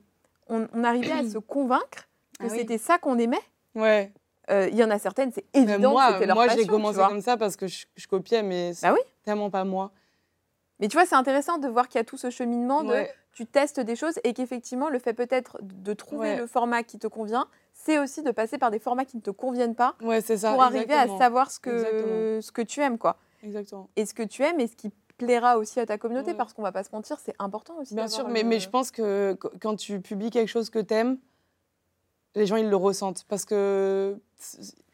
[0.48, 2.59] on, on arrivait à se convaincre que Ah oui.
[2.59, 3.40] c'était ça qu'on aimait.
[3.75, 4.12] Ouais.
[4.51, 6.66] Euh, Il y en a certaines, c'est Mais évident que moi, c'était leur moi j'ai
[6.66, 9.01] commencé comme ça parce que je, je copiais, mais c'est Bah oui.
[9.25, 9.90] tellement pas moi.
[10.81, 13.46] Mais tu vois, c'est intéressant de voir qu'il y a tout ce cheminement de tu
[13.46, 16.37] testes des choses et qu'effectivement, le fait peut-être de trouver Ouais.
[16.38, 17.46] le format qui te convient,
[17.85, 20.53] c'est aussi de passer par des formats qui ne te conviennent pas Ouais, c'est ça.
[20.53, 22.40] pour arriver à savoir ce que, Exactement.
[22.42, 23.16] ce que tu aimes, quoi.
[23.42, 23.88] Exactement.
[23.97, 26.37] Et ce que tu aimes et ce qui plaira aussi à ta communauté, Ouais.
[26.37, 27.95] parce qu'on va pas se mentir, c'est important aussi.
[27.95, 30.79] Bien sûr, mais, le- mais je pense que qu- quand tu publies quelque chose que
[30.79, 31.18] t'aimes,
[32.35, 33.25] les gens ils le ressentent.
[33.29, 34.16] Parce que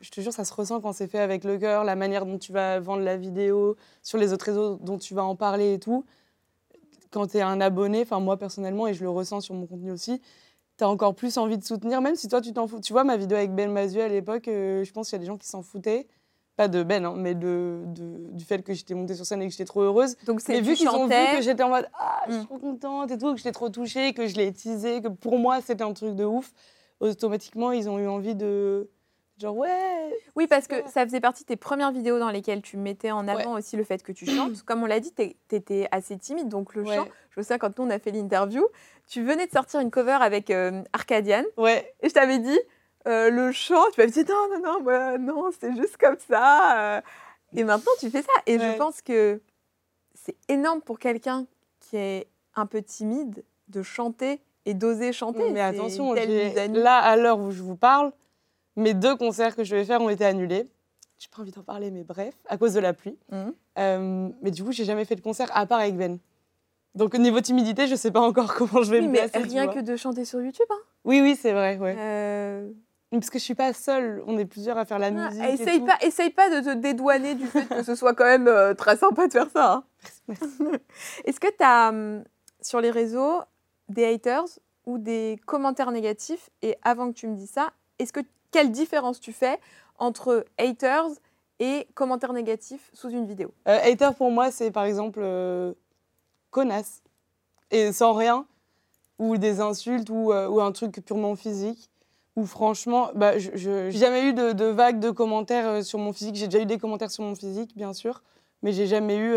[0.00, 2.38] je te jure, ça se ressent quand c'est fait avec le cœur, la manière dont
[2.38, 5.78] tu vas vendre la vidéo, sur les autres réseaux dont tu vas en parler et
[5.78, 6.04] tout.
[7.10, 9.90] quand tu es un abonné, enfin moi personnellement, et je le ressens sur mon contenu
[9.92, 10.20] aussi,
[10.78, 12.80] tu as encore plus envie de soutenir, même si toi tu t'en fous.
[12.80, 15.20] Tu vois, ma vidéo avec Ben Mazuet à l'époque, euh, je pense qu'il y a
[15.20, 16.06] des gens qui s'en foutaient.
[16.56, 19.46] Pas de Ben, hein, mais de, de- du fait que j'étais montée sur scène et
[19.46, 20.16] que j'étais trop heureuse.
[20.26, 22.46] Donc c'est vu qu'ils ont vu que j'étais en mode Ah, je suis Mm.
[22.46, 25.60] trop contente et tout, que j'étais trop touchée, que je l'ai teasé, que pour moi
[25.60, 26.52] c'était un truc de ouf,
[27.00, 28.88] automatiquement ils ont eu envie de.
[29.38, 32.76] Genre, ouais Oui, parce que ça faisait partie de tes premières vidéos dans lesquelles tu
[32.76, 34.62] mettais en avant aussi le fait que tu chantes.
[34.66, 36.96] Comme on l'a dit, tu étais assez timide, donc le Ouais.
[36.96, 38.66] chant, je me souviens quand nous on a fait l'interview,
[39.06, 42.58] tu venais de sortir une cover avec euh, Arcadian Ouais, et je t'avais dit
[43.06, 46.96] euh, le chant, tu m'avais dit non, non, non, non, c'est juste comme ça.
[46.96, 47.00] euh.
[47.54, 48.32] Et maintenant tu fais ça.
[48.46, 48.72] Et Ouais.
[48.72, 49.40] je pense que
[50.14, 51.46] c'est énorme pour quelqu'un
[51.80, 55.44] qui est un peu timide de chanter et d'oser chanter.
[55.52, 58.12] mais attention, là, à l'heure où je vous parle,
[58.78, 60.68] mes deux concerts que je vais faire ont été annulés.
[61.18, 63.18] J'ai pas envie d'en parler, mais bref, à cause de la pluie.
[63.32, 63.52] Mhm.
[63.78, 66.18] Euh, mais du coup, j'ai jamais fait de concert à part avec Ben.
[66.94, 69.42] Donc, au niveau timidité, je sais pas encore comment je vais Oui, me mais placer.
[69.46, 70.66] tu rien que de chanter sur YouTube.
[70.70, 70.78] hein.
[71.04, 71.96] Oui, oui, c'est vrai, ouais.
[71.98, 72.70] Euh,
[73.10, 75.42] Parce que je suis pas seule, on est plusieurs à faire la Ah, musique.
[75.42, 75.86] et essaye, tout.
[75.86, 78.96] pas, essaye pas de te dédouaner du fait que ce soit quand même euh, très
[78.96, 79.72] sympa de faire ça.
[79.74, 79.84] hein.
[81.24, 81.92] Est-ce que tu as
[82.60, 83.40] sur les réseaux
[83.88, 84.44] des haters
[84.86, 86.50] ou des commentaires négatifs?
[86.62, 89.60] Et avant que tu me dises ça, est-ce que quelle différence tu fais
[89.98, 91.08] entre haters
[91.58, 93.52] et commentaires négatifs sous une vidéo?
[93.66, 95.74] Euh, hater pour moi, c'est par exemple euh,
[96.50, 97.02] connasse
[97.70, 98.46] et sans rien,
[99.18, 101.90] ou des insultes, ou, euh, ou un truc purement physique.
[102.36, 106.12] Ou franchement, bah, je j'ai jamais eu de, de vague de commentaires euh, sur mon
[106.12, 106.36] physique.
[106.36, 108.22] J'ai déjà eu des commentaires sur mon physique, bien sûr,
[108.62, 109.34] mais j'ai jamais eu,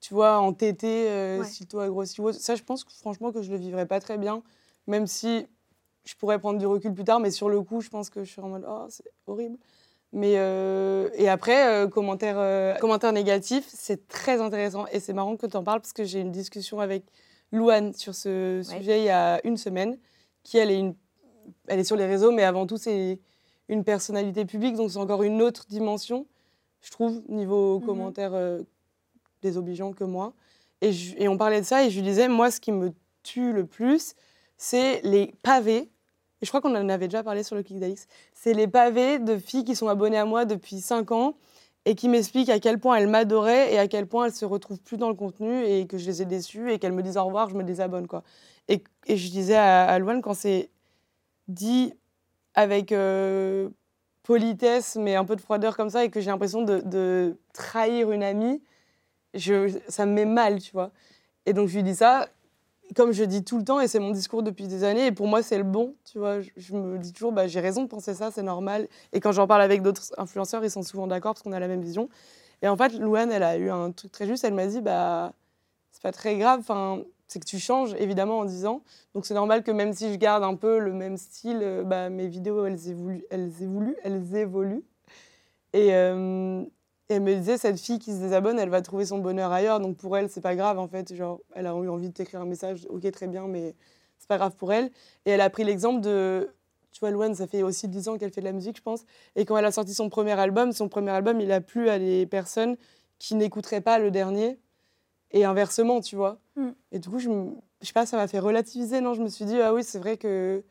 [0.00, 1.88] tu vois, en tété, euh, Ouais.
[1.88, 2.38] ou autre.
[2.38, 4.42] Ça, je pense que, franchement que je le vivrais pas très bien,
[4.86, 5.46] même si
[6.10, 8.30] je pourrais prendre du recul plus tard, mais sur le coup, je pense que je
[8.32, 9.56] suis en mode, oh, c'est horrible.
[10.12, 15.36] Mais euh, et après, euh, commentaire, euh, commentaire négatif, c'est très intéressant et c'est marrant
[15.36, 17.04] que tu en parles parce que j'ai eu une discussion avec
[17.52, 18.64] Louane sur ce Ouais.
[18.78, 19.98] sujet il y a une semaine,
[20.42, 20.96] qui elle est, une,
[21.68, 23.20] elle est sur les réseaux, mais avant tout c'est
[23.68, 26.26] une personnalité publique, donc c'est encore une autre dimension,
[26.80, 27.86] je trouve, niveau Mhm.
[27.86, 28.62] commentaires euh,
[29.42, 30.32] désobligeants que moi.
[30.80, 32.92] Et, je- et on parlait de ça et je lui disais, moi, ce qui me
[33.22, 34.14] tue le plus,
[34.56, 35.88] c'est les pavés.
[36.42, 38.06] Et je crois qu'on en avait déjà parlé sur le Click d'Alix.
[38.32, 41.34] C'est les pavés de filles qui sont abonnées à moi depuis 5 ans
[41.84, 44.80] et qui m'expliquent à quel point elles m'adoraient et à quel point elles se retrouvent
[44.80, 47.24] plus dans le contenu et que je les ai déçues et qu'elles me disent au
[47.24, 48.06] revoir, je me désabonne.
[48.06, 48.22] Quoi.
[48.68, 50.70] Et, je disais à, à Louane, quand c'est
[51.48, 51.92] dit
[52.54, 53.68] avec euh,
[54.22, 58.22] politesse mais un peu de froideur comme ça et que j'ai l'impression de, trahir une
[58.22, 58.62] amie,
[59.88, 60.92] ça me met mal, tu vois.
[61.46, 62.28] Et donc je lui dis ça,
[62.94, 65.26] comme je dis tout le temps, et c'est mon discours depuis des années, et pour
[65.26, 66.40] moi c'est le bon, tu vois.
[66.40, 68.88] Je, me dis toujours, bah, j'ai raison de penser ça, c'est normal.
[69.12, 71.68] Et quand j'en parle avec d'autres influenceurs, ils sont souvent d'accord parce qu'on a la
[71.68, 72.08] même vision.
[72.62, 75.32] Et en fait, Louane, elle a eu un truc très juste, elle m'a dit, bah,
[75.92, 78.82] c'est pas très grave, enfin, c'est que tu changes évidemment en 10 ans.
[79.14, 82.10] Donc c'est normal que même si je garde un peu le même style, euh, bah,
[82.10, 84.84] mes vidéos, elles évoluent, elles évoluent, elles évoluent.
[85.76, 86.64] Euh,
[87.10, 89.80] et elle me disait, cette fille qui se désabonne, elle va trouver son bonheur ailleurs.
[89.80, 91.12] Donc pour elle, c'est pas grave en fait.
[91.12, 93.74] Genre, elle a eu envie de t'écrire un message, ok, très bien, mais
[94.18, 94.92] c'est pas grave pour elle.
[95.26, 96.48] Et elle a pris l'exemple de.
[96.92, 99.04] Tu vois, Louane, ça fait aussi 10 ans qu'elle fait de la musique, je pense.
[99.34, 101.98] Et quand elle a sorti son premier album, son premier album, il a plu à
[101.98, 102.76] des personnes
[103.18, 104.58] qui n'écouteraient pas le dernier.
[105.32, 106.38] Et inversement, tu vois.
[106.56, 106.70] Mm.
[106.92, 109.14] Et du coup, je, me- je sais pas, ça m'a fait relativiser, non?
[109.14, 110.62] Je me suis dit, ah oui, c'est vrai que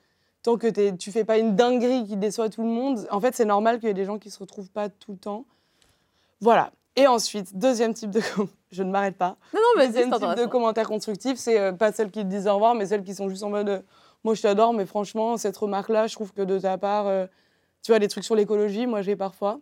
[0.43, 3.45] tant que tu fais pas une dinguerie qui déçoit tout le monde, en fait, c'est
[3.45, 5.45] normal qu'il y ait des gens qui se retrouvent pas tout le temps.
[6.41, 6.71] Voilà.
[6.95, 8.21] Et ensuite, deuxième type de...
[8.71, 9.37] Je ne m'arrête pas.
[9.53, 12.45] Non, non, mais Deuxième type de commentaires constructifs, c'est euh, pas celles qui te disent
[12.47, 13.81] au revoir, mais celles qui sont juste en mode euh,
[14.23, 17.25] Moi, je t'adore, mais franchement, cette remarque-là, je trouve que de ta part, euh,
[17.81, 19.59] tu vois, des trucs sur l'écologie, moi, j'ai parfois.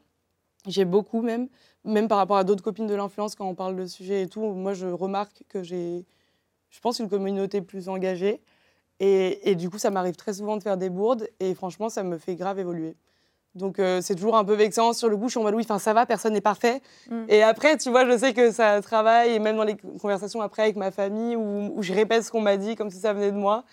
[0.68, 1.48] J'ai beaucoup même,
[1.86, 4.42] même par rapport à d'autres copines de l'influence quand on parle de sujets et tout.
[4.42, 6.06] Moi, je remarque que j'ai,
[6.70, 8.42] je pense, une communauté plus engagée.
[9.00, 11.30] Et, et du coup, ça m'arrive très souvent de faire des bourdes.
[11.40, 12.98] Et franchement, ça me fait grave évoluer.
[13.58, 14.94] Donc, euh, c'est toujours un peu vexant.
[14.94, 16.82] Sur le coup, je suis en mode oui, enfin, ça va, personne n'est parfait.
[17.10, 17.26] Mm.
[17.30, 19.34] Et après, tu vois, je sais que ça travaille.
[19.34, 22.42] Et même dans les conversations après avec ma famille, où, où je répète ce qu'on
[22.42, 23.64] m'a dit comme si ça venait de moi,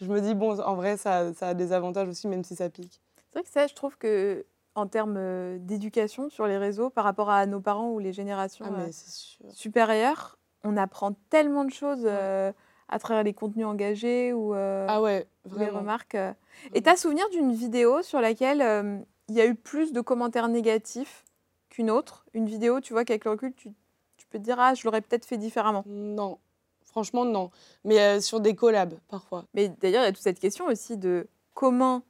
[0.00, 2.68] je me dis, bon, en vrai, ça, ça a des avantages aussi, même si ça
[2.70, 3.00] pique.
[3.30, 7.04] C'est vrai que ça, je trouve que en termes euh, d'éducation sur les réseaux, par
[7.04, 12.04] rapport à nos parents ou les générations Ah, euh, supérieures, on apprend tellement de choses
[12.04, 12.52] euh,
[12.88, 15.26] à travers les contenus engagés ou euh, Ah ouais,
[15.56, 16.14] les remarques.
[16.14, 16.32] euh.
[16.74, 20.48] Et tu as souvenir d'une vidéo sur laquelle il y a eu plus de commentaires
[20.48, 21.24] négatifs
[21.70, 23.70] qu'une autre Une vidéo, tu vois, qu'avec le recul, tu,
[24.18, 25.84] tu peux te dire, ah, je l'aurais peut-être fait différemment.
[25.86, 26.38] Non,
[26.84, 27.50] franchement, non.
[27.84, 29.46] Mais euh, sur des collabs, parfois.
[29.54, 32.02] Mais d'ailleurs, il y a toute cette question aussi de comment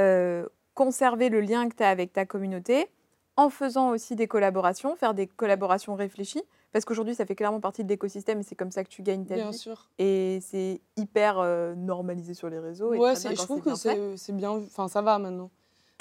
[0.00, 2.86] euh, conserver le lien que tu as avec ta communauté
[3.36, 6.44] en faisant aussi des collaborations, faire des collaborations réfléchies.
[6.70, 9.26] Parce qu'aujourd'hui, ça fait clairement partie de l'écosystème et c'est comme ça que tu gagnes
[9.26, 9.58] ta Bien vie.
[9.58, 9.90] sûr.
[9.98, 12.94] Et c'est hyper euh, normalisé sur les réseaux.
[12.94, 14.52] et Ouais, je trouve que c'est bien.
[14.52, 15.50] Enfin, ça va maintenant.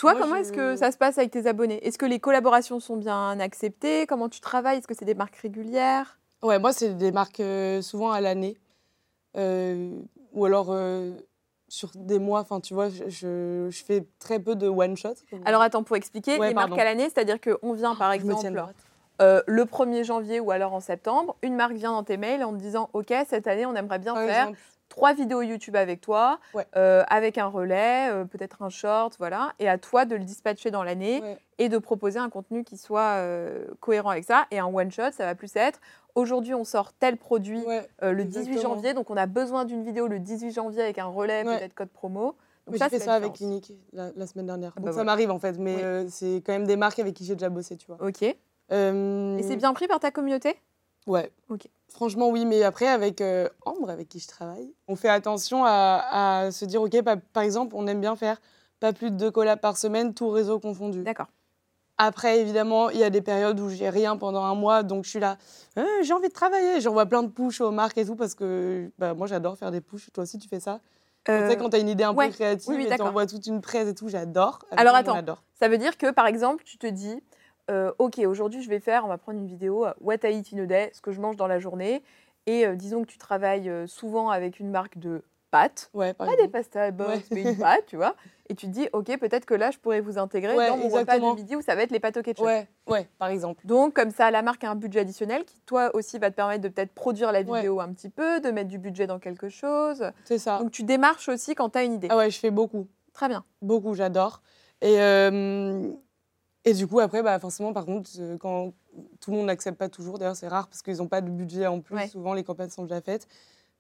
[0.02, 1.86] Toi, Moi, comment est-ce que ça se passe avec tes abonnés?
[1.86, 4.08] Est-ce que les collaborations sont bien acceptées?
[4.08, 4.80] Comment tu travailles?
[4.80, 6.18] Est-ce que c'est des marques régulières?
[6.42, 8.58] Ouais, moi, c'est des marques euh, souvent à l'année.
[9.38, 9.92] Euh,
[10.34, 11.12] ou alors euh,
[11.68, 12.40] sur des mois.
[12.40, 15.14] Enfin, tu vois, je, je, je fais très peu de one-shot.
[15.46, 18.40] Alors attends, pour expliquer, Ouais, les marques à l'année, c'est-à-dire qu'on vient par me tiens
[18.40, 18.74] exemple
[19.20, 22.58] le 1er janvier ou alors en septembre, une marque vient dans tes mails en te
[22.58, 24.60] disant Ok, cette année, on aimerait bien Par faire exemple.
[24.92, 26.68] Trois vidéos YouTube avec toi, Ouais.
[26.76, 30.70] euh, avec un relais, euh, peut-être un short, voilà, et à toi de le dispatcher
[30.70, 31.38] dans l'année Ouais.
[31.58, 34.46] et de proposer un contenu qui soit euh, cohérent avec ça.
[34.52, 35.80] Et un one-shot, ça va plus être
[36.14, 37.88] aujourd'hui, on sort tel produit Ouais.
[38.02, 38.76] le 18 exactement.
[38.76, 41.90] janvier, donc on a besoin d'une vidéo le 18 janvier avec un relais, peut-être code
[41.90, 42.36] promo.
[42.68, 43.34] Donc Mais ça, j'ai fait ça avec.
[43.34, 44.74] Clinique la, la semaine dernière.
[44.76, 47.26] Ah Donc bah ça m'arrive en fait, mais c'est quand même des marques avec qui
[47.26, 47.98] j'ai déjà bossé, tu vois.
[48.06, 48.22] Ok.
[48.24, 48.36] Et
[48.70, 50.56] c'est bien pris par ta communauté?
[51.08, 51.32] Ouais.
[51.50, 51.68] Ok.
[51.90, 56.44] Franchement, oui, mais après, avec euh, Ambre, avec qui je travaille, on fait attention à,
[56.46, 58.40] à se dire, OK, pa- par exemple, on aime bien faire
[58.80, 61.04] pas plus de deux collabs par semaine, tout réseau confondu.
[61.04, 61.28] D'accord.
[61.98, 65.10] Après, évidemment, il y a des périodes où j'ai rien pendant un mois, donc je
[65.12, 65.38] suis là,
[65.78, 66.82] Euh, j'ai envie de travailler.
[66.82, 69.82] J'envoie plein de push aux marques et tout, parce que bah, moi, j'adore faire des
[69.82, 70.10] push.
[70.14, 70.80] Toi aussi, tu fais ça?
[71.26, 72.28] tu sais, quand tu as une idée un Euh, ouais.
[72.30, 73.08] peu créative Oui, oui, et tu d'accord.
[73.08, 74.60] envoies toute une presse et tout, j'adore.
[74.72, 75.20] Alors, attends.
[75.60, 77.22] Ça veut dire que, par exemple, tu te dis,
[77.72, 80.50] euh, OK, aujourd'hui, je vais faire, on va prendre une vidéo, euh, What I eat
[80.54, 82.04] in a day, ce que je mange dans la journée.
[82.48, 86.32] Et euh, disons que tu travailles souvent avec une marque de pâtes, Ouais, pas des
[86.34, 86.52] exemple.
[86.52, 87.24] pasta box, Ouais.
[87.32, 88.16] mais une pâte, tu vois.
[88.50, 90.86] Et tu te dis, OK, peut-être que là, je pourrais vous intégrer Ouais, dans mon
[90.88, 91.34] repas exactement.
[91.34, 92.46] de midi où ça va être les pâtes au ketchup.
[92.46, 93.66] Ouais, ouais, par exemple.
[93.68, 96.62] Donc, comme ça, la marque a un budget additionnel qui, toi aussi, va te permettre
[96.64, 100.04] de peut-être produire la vidéo un petit peu, de mettre du budget dans quelque chose.
[100.24, 100.58] C'est ça.
[100.60, 102.08] Donc, tu démarches aussi quand tu as une idée.
[102.10, 102.88] Ah ouais, je fais beaucoup.
[103.14, 103.44] Très bien.
[103.62, 104.42] Beaucoup, j'adore.
[104.82, 105.92] Et, euh,
[106.66, 108.74] et du coup, après, bah, forcément, par contre, euh, quand
[109.20, 111.68] tout le monde n'accepte pas toujours, d'ailleurs, c'est rare parce qu'ils n'ont pas de budget
[111.68, 112.08] en plus, Ouais.
[112.08, 113.28] souvent les campagnes sont déjà faites.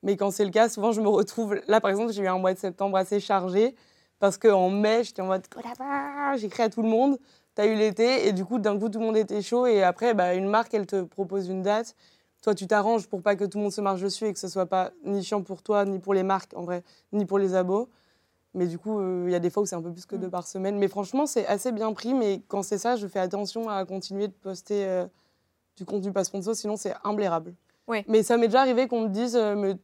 [0.03, 1.61] Mais quand c'est le cas, souvent, je me retrouve.
[1.67, 3.75] Là, par exemple, j'ai eu un mois de septembre assez chargé
[4.19, 7.17] parce qu'en mai, j'étais en mode collab, j'écris à tout le monde.
[7.53, 9.67] T'as eu l'été et du coup, d'un coup, tout le monde était chaud.
[9.67, 11.95] Et après, bah, une marque, elle te propose une date.
[12.41, 14.47] Toi, tu t'arranges pour pas que tout le monde se marche dessus et que ce
[14.47, 17.53] soit pas ni chiant pour toi, ni pour les marques, en vrai, ni pour les
[17.53, 17.87] abos.
[18.53, 20.15] Mais du coup, euh, il y a des fois où c'est un peu plus que
[20.15, 20.19] Mm.
[20.19, 20.77] deux par semaine.
[20.77, 22.13] Mais franchement, c'est assez bien pris.
[22.13, 25.05] Mais quand c'est ça, je fais attention à continuer de poster euh,
[25.77, 27.53] du contenu pas sponsor, sinon c'est imblairable.
[27.87, 28.03] Ouais.
[28.07, 29.75] Mais ça m'est déjà arrivé qu'on me dise, euh, mais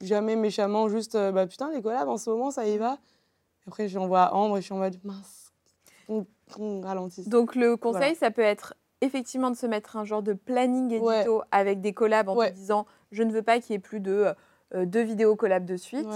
[0.00, 2.98] jamais méchamment, juste bah putain, les collabs en ce moment, ça y va.
[3.66, 5.52] Après, j'envoie à Ambre et je suis en mode mince,
[6.08, 6.26] on,
[6.58, 7.28] on ralentisse.
[7.28, 8.14] Donc, le conseil, Voilà.
[8.16, 12.28] ça peut être effectivement de se mettre un genre de planning édito avec des collabs
[12.28, 12.50] en Ouais.
[12.50, 14.26] te disant je ne veux pas qu'il y ait plus de
[14.74, 16.06] deux vidéos collabs de suite.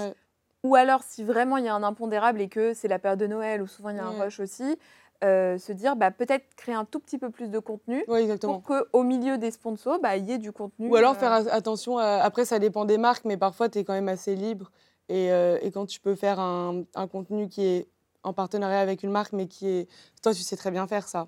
[0.65, 3.27] Ou alors, si vraiment il y a un impondérable et que c'est la période de
[3.27, 4.25] Noël ou souvent il y a un Ouais.
[4.25, 4.79] rush aussi,
[5.25, 8.63] euh, se dire bah, peut-être créer un tout petit peu plus de contenu Ouais, pour
[8.63, 10.89] qu'au milieu des sponsors, bah, il y ait du contenu.
[10.89, 13.85] Ou alors euh, faire attention, à- après ça dépend des marques, mais parfois tu es
[13.85, 14.71] quand même assez libre.
[15.09, 17.89] Et, euh, et quand tu peux faire un, un contenu qui est
[18.23, 19.89] en partenariat avec une marque, mais qui est...
[20.23, 21.27] Toi, tu sais très bien faire ça.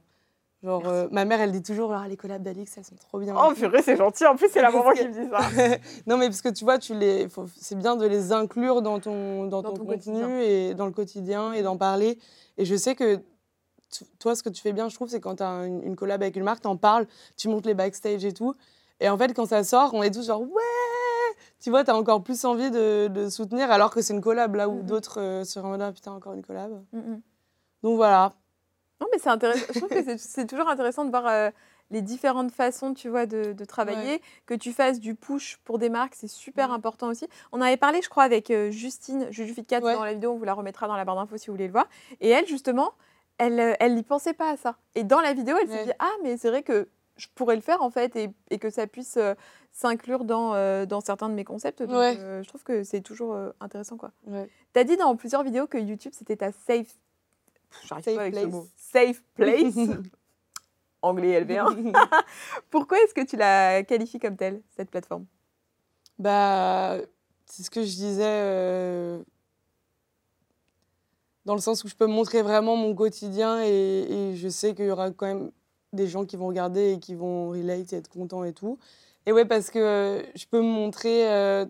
[0.64, 3.34] Genre, euh, ma mère, elle dit toujours, Ah, les collabs d'Alix, elles sont trop bien.
[3.38, 4.24] Oh purée, c'est gentil.
[4.26, 5.38] En plus, c'est la maman que- qui me dit ça.
[6.06, 8.98] non, mais parce que tu vois, tu les, faut- c'est bien de les inclure dans
[8.98, 10.38] ton, dans Dans ton, ton contenu quotidien.
[10.40, 12.18] et dans le quotidien et d'en parler.
[12.56, 13.20] Et je sais que
[14.18, 16.22] toi, ce que tu fais bien, je trouve, c'est quand tu as une, une collab
[16.22, 18.54] avec une marque, tu en parles, tu montes les backstage et tout.
[19.00, 20.48] Et en fait, quand ça sort, on est tous genre, ouais
[21.60, 24.54] Tu vois, tu as encore plus envie de, de soutenir, alors que c'est une collab,
[24.54, 24.86] là où Mhm.
[24.86, 26.72] d'autres euh, en mode, ah, putain, encore une collab.
[26.92, 27.20] Mm, mm.
[27.82, 28.32] Donc voilà.
[29.04, 29.66] Non, mais c'est intéressant.
[29.74, 31.50] Je trouve que c'est- toujours intéressant de voir euh,
[31.90, 34.22] les différentes façons, tu vois, de, de travailler.
[34.46, 36.74] Que tu fasses du push pour des marques, c'est super Ouais.
[36.74, 37.28] important aussi.
[37.52, 39.94] On avait parlé, je crois, avec euh, Justine, Jujufit4 Ouais.
[39.94, 41.72] dans la vidéo, on vous la remettra dans la barre d'infos si vous voulez le
[41.72, 41.86] voir.
[42.22, 42.92] Et elle, justement,
[43.38, 44.76] elle euh, elle n'y pensait pas à ça.
[44.94, 47.62] Et dans la vidéo, elle s'est dit, ah, mais c'est vrai que je pourrais le
[47.62, 49.34] faire, en fait, et, et que ça puisse euh,
[49.70, 51.80] s'inclure dans, euh, dans certains de mes concepts.
[51.82, 54.10] Donc, euh, je trouve que c'est toujours euh, intéressant, quoi.
[54.26, 56.88] Tu as dit dans plusieurs vidéos que YouTube, c'était ta safe...
[57.84, 58.52] J'arrive Safe pas avec ce place.
[58.52, 58.68] mot.
[58.76, 59.74] Safe place.
[61.02, 61.92] Anglais LV1.
[62.70, 65.26] Pourquoi est-ce que tu la qualifies comme telle, cette plateforme?
[66.18, 66.96] Bah,
[67.46, 69.22] c'est ce que je disais, euh,
[71.44, 74.86] dans le sens où je peux montrer vraiment mon quotidien et, et je sais qu'il
[74.86, 75.50] y aura quand même
[75.92, 78.78] des gens qui vont regarder et qui vont relate et être contents et tout.
[79.26, 81.66] Et ouais, parce que euh, je peux me montrer euh,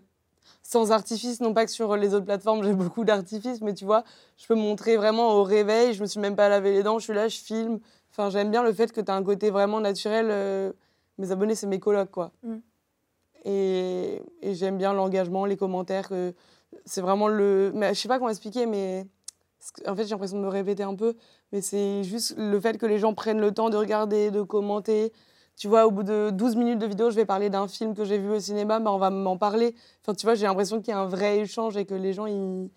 [0.63, 4.03] sans artifice, non pas que sur les autres plateformes, j'ai beaucoup d'artifices, mais tu vois,
[4.37, 6.99] je peux me montrer vraiment au réveil, je me suis même pas lavé les dents,
[6.99, 7.79] je suis là, je filme.
[8.11, 10.27] Enfin, j'aime bien le fait que tu as un côté vraiment naturel.
[10.29, 10.71] euh,
[11.17, 12.31] mes abonnés, c'est mes colocs, quoi.
[12.43, 12.55] Mm.
[13.45, 16.09] Et, et j'aime bien l'engagement, les commentaires.
[16.09, 16.33] que
[16.85, 17.71] c'est vraiment le.
[17.73, 19.05] Mais je sais pas comment expliquer, mais
[19.87, 21.15] en fait, j'ai l'impression de me répéter un peu.
[21.51, 25.11] Mais c'est juste le fait que les gens prennent le temps de regarder, de commenter.
[25.57, 28.03] Tu vois, au bout de 12 minutes de vidéo, je vais parler d'un film que
[28.03, 29.73] j'ai vu au cinéma, bah, on va m'en parler.
[30.01, 32.25] Enfin, tu vois, j'ai l'impression qu'il y a un vrai échange et que les gens,
[32.25, 32.69] ils,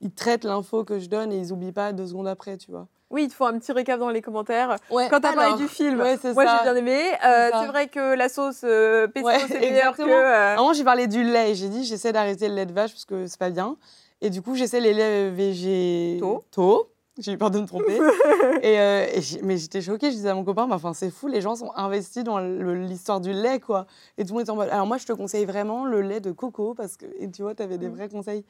[0.00, 2.86] ils traitent l'info que je donne et ils oublient pas deux secondes après, tu vois.
[3.10, 4.76] Oui, il te faut un petit récap dans les commentaires.
[4.90, 6.98] Ouais, Quand t'as parlé du film, ouais, c'est moi j'ai bien aimé.
[7.24, 10.02] Euh, C'est vrai que la sauce euh, pesto Ouais, c'est meilleur que.
[10.02, 13.04] euh, moment, j'ai parlé du lait j'ai dit j'essaie d'arrêter le lait de vache parce
[13.04, 13.76] que c'est pas bien.
[14.20, 16.88] Et du coup, j'essaie les laits végétaux.
[17.18, 17.96] J'ai eu peur de me tromper.
[18.62, 20.10] et, euh, et mais j'étais choquée.
[20.10, 23.20] Je disais à mon copain, bah, enfin, c'est fou, les gens sont investis dans l'histoire
[23.20, 23.86] du lait, quoi.
[24.18, 24.68] Et tout le monde était en mode.
[24.70, 27.54] Alors, moi, je te conseille vraiment le lait de coco parce que, et tu vois,
[27.54, 27.94] tu avais des Mm.
[27.94, 28.44] vrais conseils.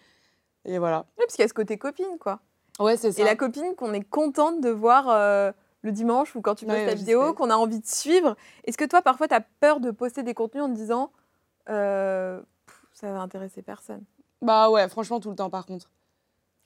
[0.64, 1.05] Et voilà.
[1.18, 2.40] Parce qu'il y a ce côté copine, quoi.
[2.81, 3.20] Ouais, c'est ça.
[3.20, 6.79] Et la copine qu'on est contente de voir euh, le dimanche ou quand tu postes
[6.79, 8.35] Ouais, ta vidéo, qu'on a envie de suivre.
[8.64, 11.11] Est-ce que toi, parfois, tu as peur de poster des contenus en te disant
[11.68, 12.40] euh,
[12.94, 14.03] ça va intéresser personne?
[14.40, 15.90] Bah ouais, franchement, tout le temps, par contre.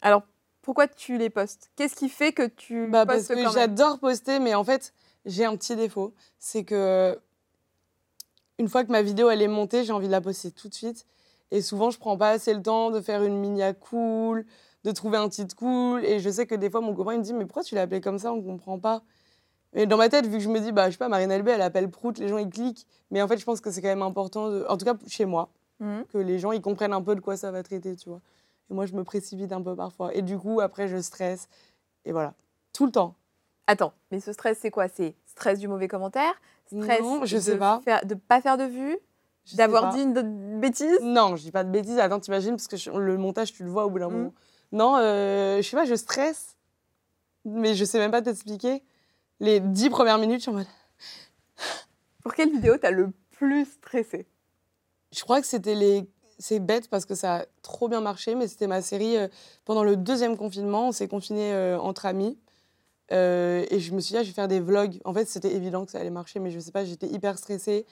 [0.01, 0.23] Alors,
[0.63, 1.71] pourquoi tu les postes?
[1.77, 4.93] Qu'est-ce qui fait que tu Bah, parce que j'adore poster, mais en fait,
[5.25, 6.13] j'ai un petit défaut.
[6.39, 7.19] C'est que
[8.59, 10.75] une fois que ma vidéo elle est montée, j'ai envie de la poster tout de
[10.75, 11.07] suite.
[11.51, 14.45] Et souvent, je prends pas assez le temps de faire une mini cool,
[14.85, 16.05] de trouver un titre cool.
[16.05, 17.83] Et je sais que des fois, mon copain il me dit Mais pourquoi tu l'as
[17.83, 18.33] appelé comme ça?
[18.33, 19.03] On comprend pas.
[19.75, 21.53] Mais dans ma tête, vu que je me dis Bah, je sais pas, Marine Elbé,
[21.53, 22.87] elle appelle Prout, les gens ils cliquent.
[23.11, 24.67] Mais en fait, je pense que c'est quand même important, de...
[24.69, 26.05] en tout cas chez moi, Mhm.
[26.13, 28.21] que les gens ils comprennent un peu de quoi ça va traiter, tu vois.
[28.71, 30.15] Et moi, je me précipite un peu parfois.
[30.15, 31.49] Et du coup, après, je stresse.
[32.05, 32.35] Et voilà.
[32.73, 33.15] Tout le temps.
[33.67, 34.89] Attends, mais ce stress, c'est quoi?
[34.89, 36.33] C'est stress du mauvais commentaire?
[36.67, 37.81] Stress Non, je de sais pas.
[37.85, 38.65] faire- de pas faire de
[39.53, 40.99] sais D'avoir dit une une bêtise?
[41.03, 41.99] Non, je dis pas de bêtises.
[41.99, 44.13] Attends, t'imagines, parce que je- le montage, tu le vois au bout d'un Mm.
[44.13, 44.35] moment.
[44.73, 46.57] Non, euh, je sais pas, je stresse.
[47.45, 48.83] Mais je sais même pas t'expliquer.
[49.41, 50.67] Les dix premières minutes, je suis en mode.
[52.23, 54.27] Pour quelle vidéo t'as le plus stressé?
[55.13, 56.07] Je crois que c'était les.
[56.39, 59.17] C'est bête parce que ça a trop bien marché, mais c'était ma série.
[59.17, 59.29] euh,
[59.65, 62.39] pendant le deuxième confinement, on s'est confinés euh, entre amis.
[63.11, 65.01] Euh, et je me suis dit, ah, je vais faire des vlogs.
[65.05, 67.87] En fait, c'était évident que ça allait marcher, mais je sais pas, j'étais hyper stressée.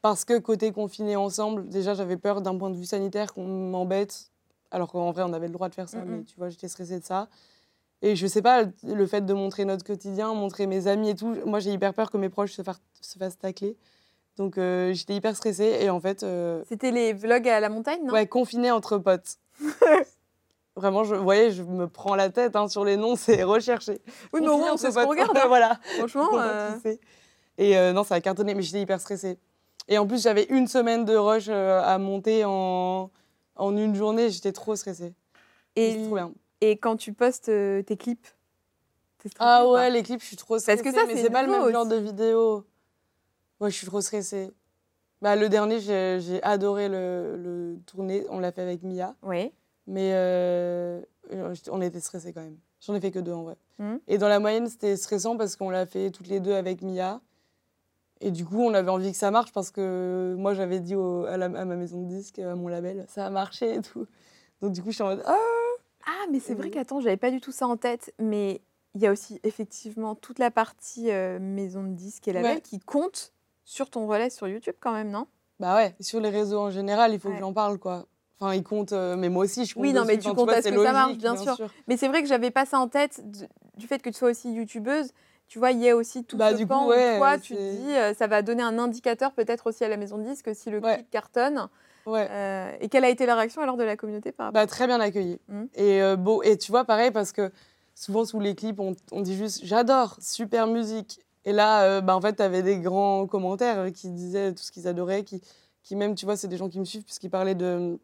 [0.00, 4.30] Parce que côté confiné ensemble, déjà, j'avais peur d'un point de vue sanitaire qu'on m'embête.
[4.70, 6.98] Alors qu'en vrai, on avait le droit de faire ça, mais tu vois, j'étais stressée
[6.98, 7.28] de ça.
[8.00, 11.36] Et je sais pas, le fait de montrer notre quotidien, montrer mes amis et tout,
[11.46, 12.62] moi, j'ai hyper peur que mes proches se
[13.18, 13.76] fassent tacler.
[14.38, 15.78] Donc, euh, j'étais hyper stressée.
[15.80, 18.12] Et en fait, euh, C'était les vlogs à la montagne, non?
[18.12, 19.36] Ouais, confiné entre potes.
[20.76, 24.00] Vraiment, je, vous voyez, je me prends la tête hein, sur les noms, c'est recherché.
[24.32, 25.36] Oui, mais au moins, on sait ce qu'on regarde.
[25.36, 25.44] hein.
[25.48, 25.78] voilà.
[25.98, 26.70] Franchement, euh.
[27.58, 29.38] Et non, ça a cartonné, mais j'étais hyper stressée.
[29.88, 33.10] Et en plus, j'avais une semaine de rush à monter en,
[33.56, 35.12] en une journée, j'étais trop stressée.
[35.76, 36.32] et, C'est trop bien.
[36.62, 37.46] et quand tu postes
[37.84, 38.26] tes clips
[39.38, 40.82] Ah ouais, les clips, je suis trop stressée.
[40.82, 42.64] que ça, mais c'est pas le même genre de vidéo.
[43.62, 44.50] Ouais, je suis trop stressée.
[45.20, 48.26] Bah, le dernier, j'ai adoré le, le tourner.
[48.28, 49.14] On l'a fait avec Mia.
[49.22, 49.52] Oui.
[49.86, 51.00] Mais euh,
[51.70, 52.56] on était stressés quand même.
[52.80, 53.56] J'en ai fait que deux en vrai.
[53.78, 54.00] Mhm.
[54.08, 57.20] Et dans la moyenne, c'était stressant parce qu'on l'a fait toutes les deux avec Mia.
[58.20, 61.24] Et du coup, on avait envie que ça marche parce que moi, j'avais dit au-
[61.26, 64.06] à, la- à ma maison de disques, à mon label, ça a marché et tout.
[64.60, 65.36] Donc du coup, je suis en mode, ah
[66.06, 68.60] Ah, mais c'est vrai qu'attends, j'avais pas du tout ça en tête, mais
[68.94, 72.60] il y a aussi effectivement toute la partie euh, maison de disques et label Ouais.
[72.60, 73.32] qui compte
[73.64, 75.26] sur ton relais sur YouTube quand même, non?
[75.60, 77.34] Bah ouais, sur les réseaux en général, il faut Ouais.
[77.34, 78.06] que j'en parle, quoi.
[78.40, 80.48] Enfin, ils comptent, euh, mais moi aussi, je compte Oui, non, mais tu Enfin, comptes
[80.48, 81.54] vois, à ce que ça marche, bien sûr.
[81.54, 81.70] sûr.
[81.86, 83.22] Mais c'est vrai que j'avais pas ça en tête
[83.76, 85.12] du fait que tu sois aussi youtubeuse.
[85.46, 87.38] Tu vois, il y a aussi tout Bah, ce du pan coup, où ouais, toi,
[87.38, 90.24] tu te dis, euh, ça va donner un indicateur peut-être aussi à la maison de
[90.24, 90.94] disques si le Ouais.
[90.96, 91.68] clip cartonne.
[92.06, 92.26] Ouais.
[92.30, 94.86] Euh, et quelle a été la réaction alors de la communauté par rapport Bah, très
[94.88, 95.38] bien accueilli.
[95.48, 95.68] Mhm.
[95.74, 96.42] Et euh, beau.
[96.42, 97.52] Et tu vois, pareil, parce que
[97.94, 101.20] souvent sous les clips, on, on dit juste j'adore, super musique.
[101.44, 104.62] Et là, euh, bah, en fait, tu avais des grands commentaires euh, qui disaient tout
[104.62, 105.42] ce qu'ils adoraient, qui,
[105.82, 107.98] qui même, tu vois, c'est des gens qui me suivent, puisqu'ils parlaient de,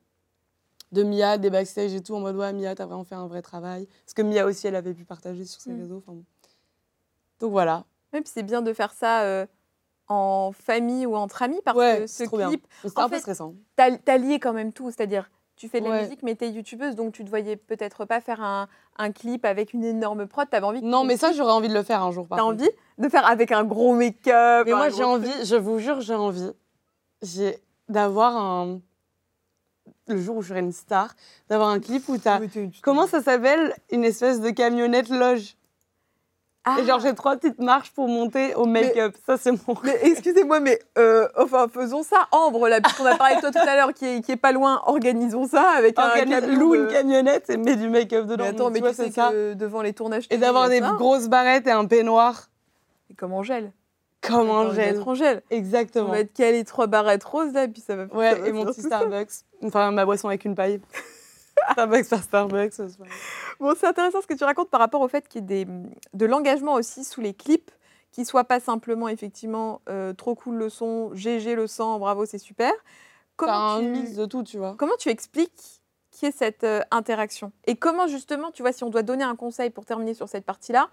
[0.92, 3.42] de Mia, des backstage et tout, en mode ouais, Mia, t'as vraiment fait un vrai
[3.42, 3.86] travail.
[4.04, 5.80] Parce que Mia aussi, elle avait pu partager sur ses Mhm.
[5.82, 6.02] réseaux.
[6.06, 6.24] bon.
[7.40, 7.84] Donc voilà.
[8.12, 9.46] Même si c'est bien de faire ça euh,
[10.08, 13.20] en famille ou entre amis parce ouais, que c'est ce clip, en un peu fait,
[13.20, 13.54] stressant.
[13.76, 14.90] t'as t'as lié quand même tout.
[14.90, 16.02] C'est-à-dire, tu fais de la Ouais.
[16.04, 19.74] musique, mais t'es youtubeuse, donc tu te voyais peut-être pas faire un, un clip avec
[19.74, 20.48] une énorme prod.
[20.48, 22.26] T'avais envie Non, mais ça, j'aurais envie de le faire un jour.
[22.30, 24.66] T'as envie de faire avec un gros make-up.
[24.66, 26.50] Mais moi, j'ai envie, je vous jure, j'ai envie
[27.22, 28.80] j'ai d'avoir un.
[30.06, 31.14] Le jour où je serai une star,
[31.50, 32.12] d'avoir un clip où.
[32.40, 33.74] Mais t'es- Comment ça s'appelle?
[33.90, 35.54] Une espèce de camionnette loge.
[36.76, 39.14] Ah, Et genre, j'ai trois petites marches pour monter au make-up.
[39.26, 39.74] Ça, c'est mon.
[39.84, 42.26] Mais excusez-moi, mais euh, enfin faisons ça.
[42.32, 44.52] Ambre, là, puisqu'on a parlé de toi tout à l'heure, qui est, qui est pas
[44.52, 48.44] loin, organisons ça avec un camion loue de- une camionnette et mets du make-up dedans.
[48.44, 49.30] Mais attends, mais tu vois, tu sais ça.
[49.30, 50.92] que devant les tournages Et d'avoir des ça.
[50.96, 52.48] grosses barrettes et un peignoir.
[53.10, 53.72] Et comme Angèle.
[54.20, 54.96] Comme Angèle.
[54.96, 55.42] être Angèle.
[55.50, 56.08] On Exactement.
[56.08, 58.08] va être calé trois barrettes roses là, et puis ça va.
[58.08, 58.88] ça Ouais, va et mon petit ça.
[58.88, 59.30] Starbucks.
[59.64, 60.80] Enfin, ma boisson avec une paille.
[61.72, 62.72] Starbucks par Starbucks.
[62.74, 63.08] ce soir.
[63.60, 65.72] Bon, c'est intéressant ce que tu racontes par rapport au fait qu'il y ait des,
[66.14, 67.70] de l'engagement aussi sous les clips
[68.10, 72.38] qui soit pas simplement effectivement euh, trop cool le son, GG le sang, bravo, c'est
[72.38, 72.72] super.
[73.36, 73.86] T'as un tu...
[73.90, 74.74] mix de tout, tu vois.
[74.78, 77.52] Comment tu expliques qui est cette euh, interaction?
[77.66, 80.44] Et comment justement, tu vois, si on doit donner un conseil pour terminer sur cette
[80.44, 80.88] partie-là,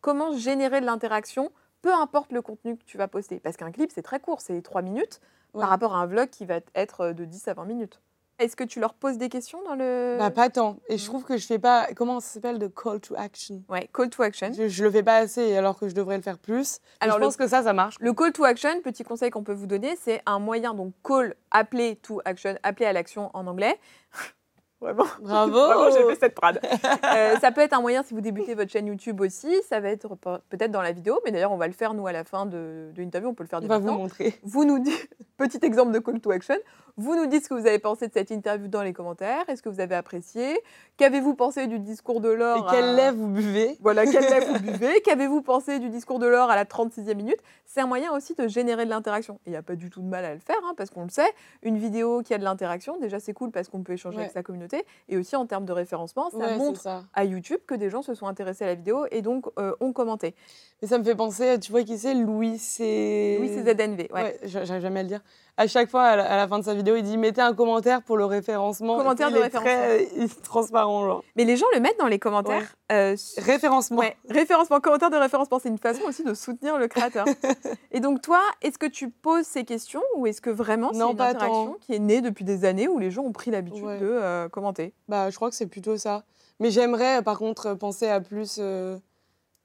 [0.00, 1.50] comment générer de l'interaction,
[1.82, 3.40] peu importe le contenu que tu vas poster?
[3.40, 5.20] Parce qu'un clip, c'est très court, c'est 3 minutes,
[5.52, 5.62] Ouais.
[5.62, 8.00] par rapport à un vlog qui va être euh, de 10 à 20 minutes.
[8.40, 10.16] Est-ce que tu leur poses des questions dans le...
[10.18, 10.78] Bah, pas tant.
[10.88, 11.06] Et je Mm.
[11.06, 11.86] trouve que je fais pas.
[11.94, 13.62] Comment ça s'appelle de call to action?
[13.68, 14.50] Ouais, call to action.
[14.52, 16.80] je, je le fais pas assez alors que je devrais le faire plus.
[17.00, 17.96] Alors, je le- pense que ça, ça marche.
[18.00, 21.34] Le call to action, petit conseil qu'on peut vous donner, c'est un moyen, donc call,
[21.50, 23.78] appeler to action, appeler à l'action en anglais.
[24.80, 25.04] Vraiment.
[25.20, 26.58] Bravo Vraiment, j'ai fait cette prade.
[27.04, 29.54] Euh, ça peut être un moyen si vous débutez votre chaîne YouTube aussi.
[29.68, 32.06] Ça va être pe- peut-être dans la vidéo, mais d'ailleurs, on va le faire nous
[32.06, 33.28] à la fin de, de l'interview.
[33.28, 34.40] On peut le faire On va vous montrer.
[34.42, 36.56] Vous nous dites, petit exemple de call to action,
[37.00, 39.44] vous nous dites ce que vous avez pensé de cette interview dans les commentaires.
[39.48, 40.58] Est-ce que vous avez apprécié?
[40.96, 43.76] Qu'avez-vous pensé du discours de Et Laure à- quel lait vous buvez?
[43.80, 45.00] Voilà, quel lait vous buvez?
[45.02, 47.38] Qu'avez-vous pensé du discours de Laure à la 36e minute?
[47.66, 49.34] C'est un moyen aussi de générer de l'interaction.
[49.46, 51.04] Et il n'y a pas du tout de mal à le faire, hein, parce qu'on
[51.04, 51.32] le sait.
[51.62, 54.22] Une vidéo qui a de l'interaction, déjà c'est cool parce qu'on peut échanger Ouais.
[54.24, 54.84] avec sa communauté.
[55.08, 57.04] Et aussi en termes de référencement, ça Ouais, montre ça.
[57.14, 59.92] à YouTube que des gens se sont intéressés à la vidéo et donc euh, ont
[59.92, 60.34] commenté.
[60.82, 62.14] Mais ça me fait penser, tu vois qui c'est?
[62.14, 63.38] Louis, c'est.
[63.40, 64.08] Oui, c'est ZNV.
[64.12, 64.22] Ouais.
[64.22, 65.20] Ouais, j'a- j'arrive jamais à le dire.
[65.56, 67.54] À chaque fois, à la, à la fin de sa vidéo, il dit mettez un
[67.54, 68.96] commentaire pour le référencement.
[68.96, 69.72] Commentaire Il de référencement.
[69.72, 71.24] Très, il est transparent, genre.
[71.36, 72.74] Mais les gens le mettent dans les commentaires.
[72.92, 73.98] euh, Référencement.
[73.98, 77.26] Ouais, référencement, commentaire de référencement, c'est une façon aussi de soutenir le créateur.
[77.92, 81.16] et donc toi, est-ce que tu poses ces questions ou est-ce que vraiment c'est une
[81.16, 81.76] pas interaction tant.
[81.80, 83.98] qui est née depuis des années où les gens ont pris l'habitude Ouais.
[83.98, 84.92] de euh, commenter?
[85.08, 86.24] Bah, je crois que c'est plutôt ça.
[86.58, 88.96] Mais j'aimerais, par contre, penser à plus euh,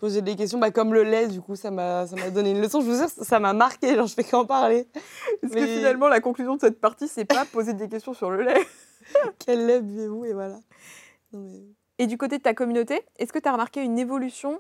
[0.05, 0.59] poser des questions.
[0.59, 2.79] Bah, comme le lait, du coup, ça m'a donné une leçon.
[2.81, 3.95] Je vous jure, ça m'a marqué.
[3.95, 4.87] Genre, je fais qu'en parler.
[5.41, 8.43] Est-ce que finalement la conclusion de cette partie, c'est pas poser des questions sur le
[8.43, 8.67] lait?
[9.39, 10.25] Quel lait buvez-vous?
[10.25, 10.59] Et voilà.
[11.33, 11.63] Non, mais...
[11.97, 14.59] Et du côté de ta communauté, est-ce que tu as remarqué une évolution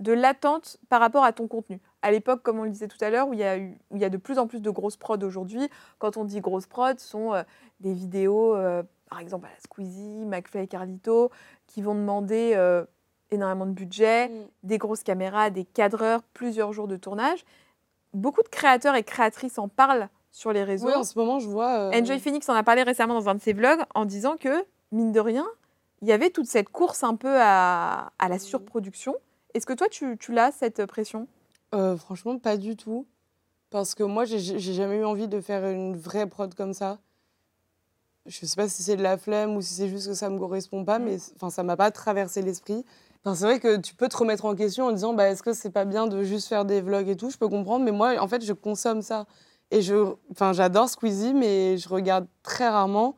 [0.00, 1.80] de l'attente par rapport à ton contenu?
[2.00, 3.96] À l'époque, comme on le disait tout à l'heure, où il y, a eu- où
[3.96, 5.68] il y a de plus en plus de grosses prods aujourd'hui,
[5.98, 7.42] quand on dit grosses prods, ce sont euh,
[7.78, 11.30] des vidéos, euh, par exemple à la Squeezie, McFly et Carlito,
[11.68, 12.84] qui vont demander euh,
[13.32, 14.32] énormément de budget, Mm.
[14.62, 17.44] des grosses caméras, des cadreurs, plusieurs jours de tournage.
[18.14, 20.86] Beaucoup de créateurs et créatrices en parlent sur les réseaux.
[20.88, 21.70] Oui, en ce moment, je vois.
[21.78, 24.64] euh, Enjoy Phoenix en a parlé récemment dans un de ses vlogs en disant que,
[24.92, 25.46] mine de rien,
[26.02, 29.14] il y avait toute cette course un peu à, à la surproduction.
[29.54, 31.26] Est-ce que toi, tu, tu l'as, cette pression?
[31.74, 33.06] Euh, franchement, pas du tout.
[33.70, 36.98] Parce que moi, j'ai jamais eu envie de faire une vraie prod comme ça.
[38.26, 40.38] Je sais pas si c'est de la flemme ou si c'est juste que ça me
[40.38, 41.04] correspond pas, Mm.
[41.04, 42.84] mais enfin, ça m'a pas traversé l'esprit.
[43.24, 45.52] Enfin, c'est vrai que tu peux te remettre en question en disant bah, est-ce que
[45.52, 47.30] c'est pas bien de juste faire des vlogs et tout?
[47.30, 49.26] Je peux comprendre, mais moi, en fait, je consomme ça.
[49.70, 53.14] Et je, enfin, j'adore Squeezie, mais je regarde très rarement.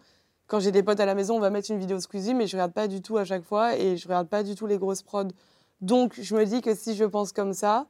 [0.46, 2.54] Quand j'ai des potes à la maison, on va mettre une vidéo Squeezie, mais je
[2.56, 5.02] regarde pas du tout à chaque fois et je regarde pas du tout les grosses
[5.02, 5.28] prods.
[5.80, 7.86] Donc, je me dis que si je pense comme ça,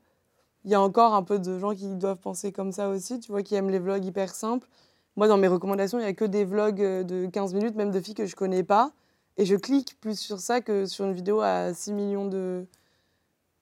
[0.64, 3.32] il y a encore un peu de gens qui doivent penser comme ça aussi, tu
[3.32, 4.68] vois, qui aiment les vlogs hyper simples.
[5.16, 7.90] Moi, dans mes recommandations, il n'y a que des vlogs euh, de 15 minutes, même
[7.90, 8.92] de filles que je connais pas.
[9.36, 12.66] Et je clique plus sur ça que sur une vidéo à 6 millions de.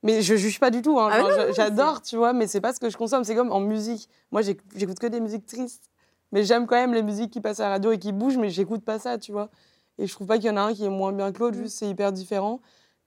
[0.03, 0.99] Mais je juge pas du tout.
[0.99, 1.09] hein.
[1.13, 3.25] Ah J'adore, tu vois, mais c'est pas ce que je consomme.
[3.25, 4.09] C'est comme en musique.
[4.33, 5.91] Moi, j'éc- j'écoute que des musiques tristes.
[6.33, 8.49] Mais j'aime quand même les musiques qui passent à la radio et qui bougent, mais
[8.51, 9.51] j'écoute pas ça, tu vois.
[9.99, 11.59] Et je trouve pas qu'il y en a un qui est moins bien que l'autre,
[11.59, 11.63] Mm.
[11.63, 12.61] juste c'est hyper différent.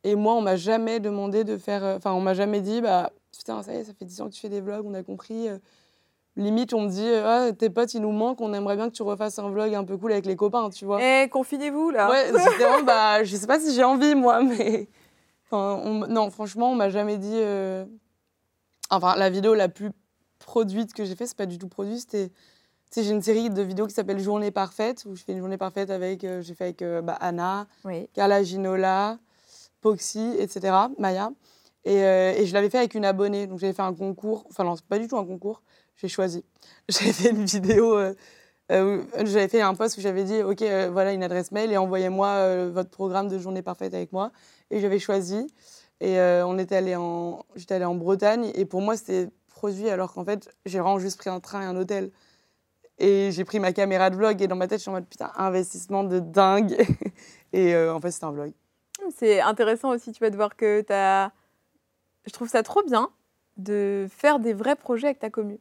[0.03, 1.84] Et moi, on m'a jamais demandé de faire.
[1.84, 4.28] euh, Enfin, on m'a jamais dit, bah, putain, ça y est, ça fait 10 ans
[4.30, 5.47] que tu fais des vlogs, on a compris.
[6.38, 8.93] Limite, on me dit, euh, ah, tes potes, ils nous manquent, on aimerait bien que
[8.95, 11.01] tu refasses un vlog un peu cool avec les copains, tu vois.
[11.01, 14.88] Eh, confinez-vous, là Ouais, vraiment, bah, je sais pas si j'ai envie, moi, mais.
[15.51, 17.29] Enfin, on m- non, franchement, on m'a jamais dit.
[17.36, 17.86] euh,
[18.89, 19.91] Enfin, la vidéo la plus
[20.39, 22.29] produite que j'ai fait, c'est pas du tout produit, c'était.
[22.29, 22.33] Tu
[23.01, 25.57] sais, j'ai une série de vidéos qui s'appelle Journée parfaite, où je fais une journée
[25.57, 26.23] parfaite avec.
[26.23, 28.09] euh, j'ai fait avec euh, bah, Anna, Oui.
[28.13, 29.19] Carla Ginola,
[29.81, 31.29] Poxy, etc., Maya.
[31.83, 33.45] Et, euh, et je l'avais fait avec une abonnée.
[33.47, 34.45] Donc j'avais fait un concours.
[34.49, 35.61] Enfin, non, c'est pas du tout un concours.
[35.97, 36.43] J'ai choisi.
[36.89, 37.97] J'avais fait une vidéo.
[37.97, 38.13] euh,
[38.71, 41.77] euh, j'avais fait un post où j'avais dit Ok, euh, voilà une adresse mail et
[41.77, 44.31] envoyez-moi euh, votre programme de journée parfaite avec moi.
[44.71, 45.47] Et j'avais choisi.
[46.01, 48.51] Et on était allé en, j'étais allée en Bretagne.
[48.55, 51.65] Et pour moi, c'était produit alors qu'en fait, j'ai vraiment juste pris un train et
[51.65, 52.11] un hôtel.
[52.97, 54.41] Et j'ai pris ma caméra de vlog.
[54.41, 56.75] Et dans ma tête, je suis en mode Putain, investissement de dingue.
[57.53, 58.51] et en fait, c'était un vlog.
[59.15, 61.31] C'est intéressant aussi, tu vas de voir que tu as...
[62.25, 63.09] Je trouve ça trop bien
[63.57, 65.59] de faire des vrais projets avec ta commu.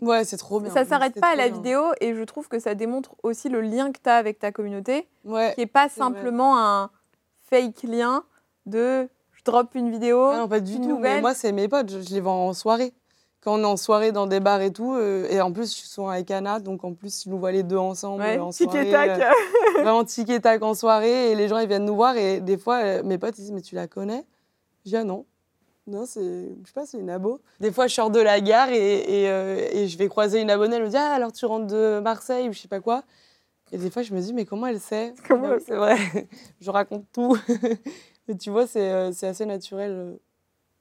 [0.00, 0.70] Ouais, c'est trop bien.
[0.72, 1.56] Ça s'arrête pas à la bien.
[1.56, 4.52] vidéo et je trouve que ça démontre aussi le lien que tu as avec ta
[4.52, 5.52] communauté, Ouais.
[5.54, 5.94] qui n'est pas vrai.
[5.96, 6.90] simplement un
[7.50, 8.22] fake lien
[8.66, 10.88] de je drop une vidéo, Ah non, pas du une tout.
[10.88, 11.14] nouvelle.
[11.16, 11.90] Mais moi, c'est mes potes.
[11.90, 12.92] Je, je les vois en soirée.
[13.40, 14.92] Quand on est en soirée dans des bars et tout.
[14.94, 16.58] euh, et en plus, je suis souvent avec Anna.
[16.58, 19.20] Donc, en plus, ils nous voient les deux ensemble ouais, en tic et tac.
[19.20, 19.30] euh,
[19.82, 21.30] vraiment tic et tac en soirée.
[21.30, 22.16] Et les gens, ils viennent nous voir.
[22.16, 24.24] Et des fois, euh, mes potes, ils disent Mais tu la connais?
[24.84, 25.24] Je dis Ah non.
[25.86, 27.40] Non, c'est, je sais pas, c'est une abo.
[27.60, 30.50] Des fois, je sors de la gare et, et, euh, et je vais croiser une
[30.50, 30.76] abonnée.
[30.76, 33.04] Elle me dit Ah, alors tu rentres de Marseille ou je sais pas quoi.
[33.72, 35.14] Et des fois, je me dis Mais comment elle sait?
[35.28, 35.96] Comment C'est vrai,
[36.60, 37.36] je raconte tout.
[38.28, 40.18] Mais tu vois, c'est, euh, c'est assez naturel.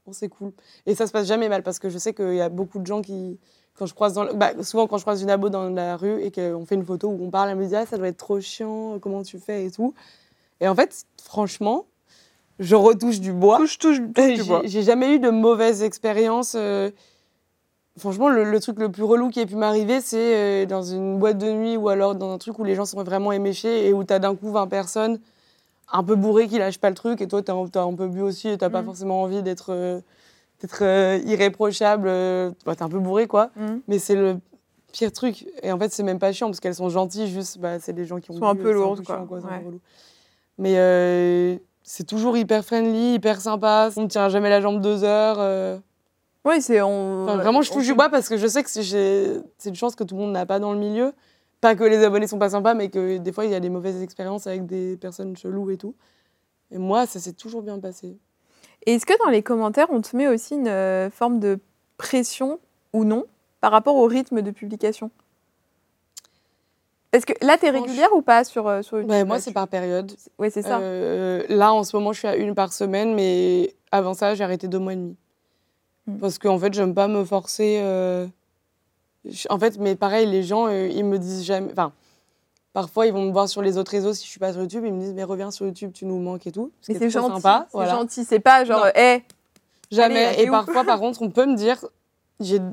[0.07, 0.51] Bon, c'est cool.
[0.87, 2.85] Et ça se passe jamais mal parce que je sais qu'il y a beaucoup de
[2.87, 3.39] gens qui.
[3.75, 6.21] Quand je croise dans le- bah, souvent, quand je croise une abo dans la rue
[6.23, 8.17] et qu'on fait une photo où on parle, elle me dit Ah, ça doit être
[8.17, 9.93] trop chiant, comment tu fais et tout.
[10.61, 11.85] Et en fait, franchement,
[12.59, 13.57] je retouche du bois.
[13.57, 14.61] Touche, touche, touche du bois.
[14.65, 16.53] J'ai jamais eu de mauvaise expérience.
[16.57, 16.89] euh,
[17.97, 21.17] Franchement, le, le truc le plus relou qui ait pu m'arriver, c'est euh, dans une
[21.17, 23.93] boîte de nuit ou alors dans un truc où les gens sont vraiment éméchés et
[23.93, 25.19] où t'as d'un coup 20 personnes
[25.93, 28.19] un peu bourrées qui lâchent pas le truc et toi, t'as un- un peu bu
[28.21, 28.85] aussi et t'as pas Mhm.
[28.87, 29.71] forcément envie d'être
[30.81, 32.07] euh, irréprochable.
[32.65, 33.51] bah, t'es un peu bourré, quoi.
[33.55, 33.81] Mhm.
[33.87, 34.39] Mais c'est le
[34.91, 35.45] pire truc.
[35.63, 38.03] Et en fait, c'est même pas chiant parce qu'elles sont gentilles, juste, bah, c'est des
[38.05, 39.25] gens qui ont Sont un peu lourdes, quoi.
[39.29, 39.63] peu Ouais.
[39.65, 39.79] relou.
[40.57, 41.55] Mais euh,
[41.87, 43.91] c'est toujours hyper friendly, hyper sympa.
[43.95, 45.37] On ne tient jamais la jambe deux heures.
[45.39, 45.77] euh.
[46.43, 46.81] Oui, c'est.
[46.81, 47.23] On...
[47.23, 50.03] Enfin, vraiment, je touche du bois parce que je sais que c'est une chance que
[50.03, 51.13] tout le monde n'a pas dans le milieu.
[51.61, 53.69] Pas que les abonnés sont pas sympas, mais que des fois, il y a des
[53.69, 55.95] mauvaises expériences avec des personnes cheloues et tout.
[56.71, 58.17] Et moi, ça s'est toujours bien passé.
[58.85, 61.59] Est-ce que dans les commentaires, on te met aussi une euh, forme de
[61.97, 62.59] pression
[62.93, 63.25] ou non
[63.61, 65.11] par rapport au rythme de publication?
[67.15, 69.67] Est-ce que là, tu es régulière ou pas sur, euh, sur YouTube moi, c'est par
[69.67, 70.11] période.
[70.37, 70.79] Ouais, c'est ça.
[70.79, 74.43] Euh, là, en ce moment, je suis à une par semaine, mais avant ça, j'ai
[74.43, 75.15] arrêté deux mois et demi.
[76.07, 76.17] Mm.
[76.17, 77.79] Parce qu'en fait, j'aime pas me forcer.
[77.81, 78.27] euh,
[79.49, 81.71] En fait, mais pareil, les gens, ils me disent jamais.
[81.71, 81.93] Enfin,
[82.73, 84.83] parfois, ils vont me voir sur les autres réseaux si je suis pas sur YouTube.
[84.85, 86.71] Ils me disent, mais reviens sur YouTube, tu nous manques et tout.
[86.81, 87.35] Ce Mais c'est gentil.
[87.41, 87.67] sympa.
[87.71, 88.25] C'est gentil.
[88.25, 89.23] C'est pas genre, hé,
[89.89, 90.25] Jamais.
[90.25, 91.85] Allez, elle est et parfois, par contre, on peut me dire,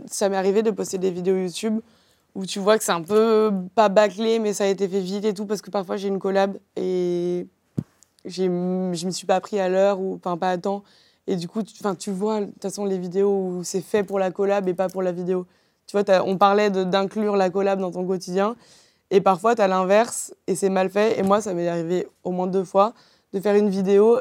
[0.06, 1.80] ça m'est arrivé de poster des vidéos YouTube
[2.34, 5.24] où tu vois que c'est un peu pas bâclé, mais ça a été fait vite
[5.24, 7.46] et tout, parce que parfois j'ai une collab et
[8.24, 10.82] je me suis pas pris à l'heure ou enfin pas à temps.
[11.26, 14.18] Et du coup, tu, tu vois, de toute façon, les vidéos où c'est fait pour
[14.18, 15.46] la collab et pas pour la vidéo.
[15.86, 18.56] Tu vois, on parlait d'inclure la collab dans ton quotidien.
[19.10, 21.18] Et parfois, tu as l'inverse et c'est mal fait.
[21.18, 22.94] Et moi, ça m'est arrivé au moins deux fois
[23.32, 24.18] de faire une vidéo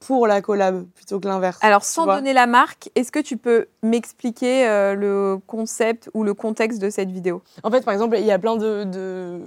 [0.00, 1.58] pour la collab plutôt que l'inverse.
[1.62, 6.34] Alors, sans donner la marque, est-ce que tu peux m'expliquer euh, le concept ou le
[6.34, 7.42] contexte de cette vidéo?
[7.62, 8.84] En fait, par exemple, il y a plein de.
[8.84, 9.40] de...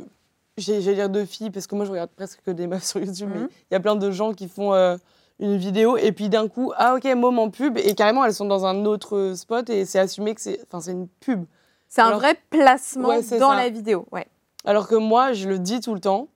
[0.58, 2.99] j'ai- J'allais dire de filles, parce que moi, je regarde presque que des meufs sur
[2.99, 3.49] YouTube, mais Mhm.
[3.72, 4.95] il y a plein de gens qui font euh,
[5.39, 8.66] une vidéo et puis d'un coup, ah ok, moment pub, et carrément, elles sont dans
[8.66, 11.45] un autre spot et c'est assumé que c'est enfin, c'est une pub.
[11.89, 13.56] C'est un Alors- vrai placement Ouais, dans ça.
[13.56, 14.06] la vidéo.
[14.12, 14.28] Ouais.
[14.66, 16.28] Alors que moi, je le dis tout le temps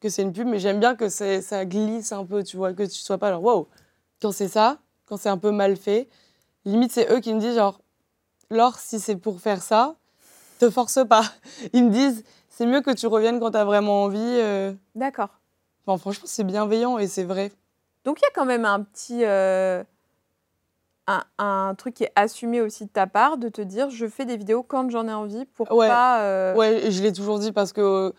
[0.00, 2.82] que c'est une pub, mais j'aime bien que ça glisse un peu, tu vois, que
[2.82, 3.68] tu sois pas genre, wow,
[4.20, 6.08] quand c'est ça, quand c'est un peu mal fait,
[6.64, 7.80] limite, c'est eux qui me disent genre,
[8.50, 9.96] Laure, si c'est pour faire ça,
[10.58, 11.24] te force pas.
[11.72, 14.18] Ils me disent, c'est mieux que tu reviennes quand tu as vraiment envie.
[14.20, 14.72] euh.
[14.94, 15.30] D'accord.
[15.86, 17.52] Enfin, franchement, c'est bienveillant et c'est vrai.
[18.04, 19.24] Donc, il y a quand même un petit.
[19.24, 19.82] euh,
[21.08, 24.24] un, un truc qui est assumé aussi de ta part, de te dire je fais
[24.24, 25.86] des vidéos quand j'en ai envie pour Ouais.
[25.86, 26.22] pas.
[26.22, 28.12] euh, Ouais, je l'ai toujours dit parce que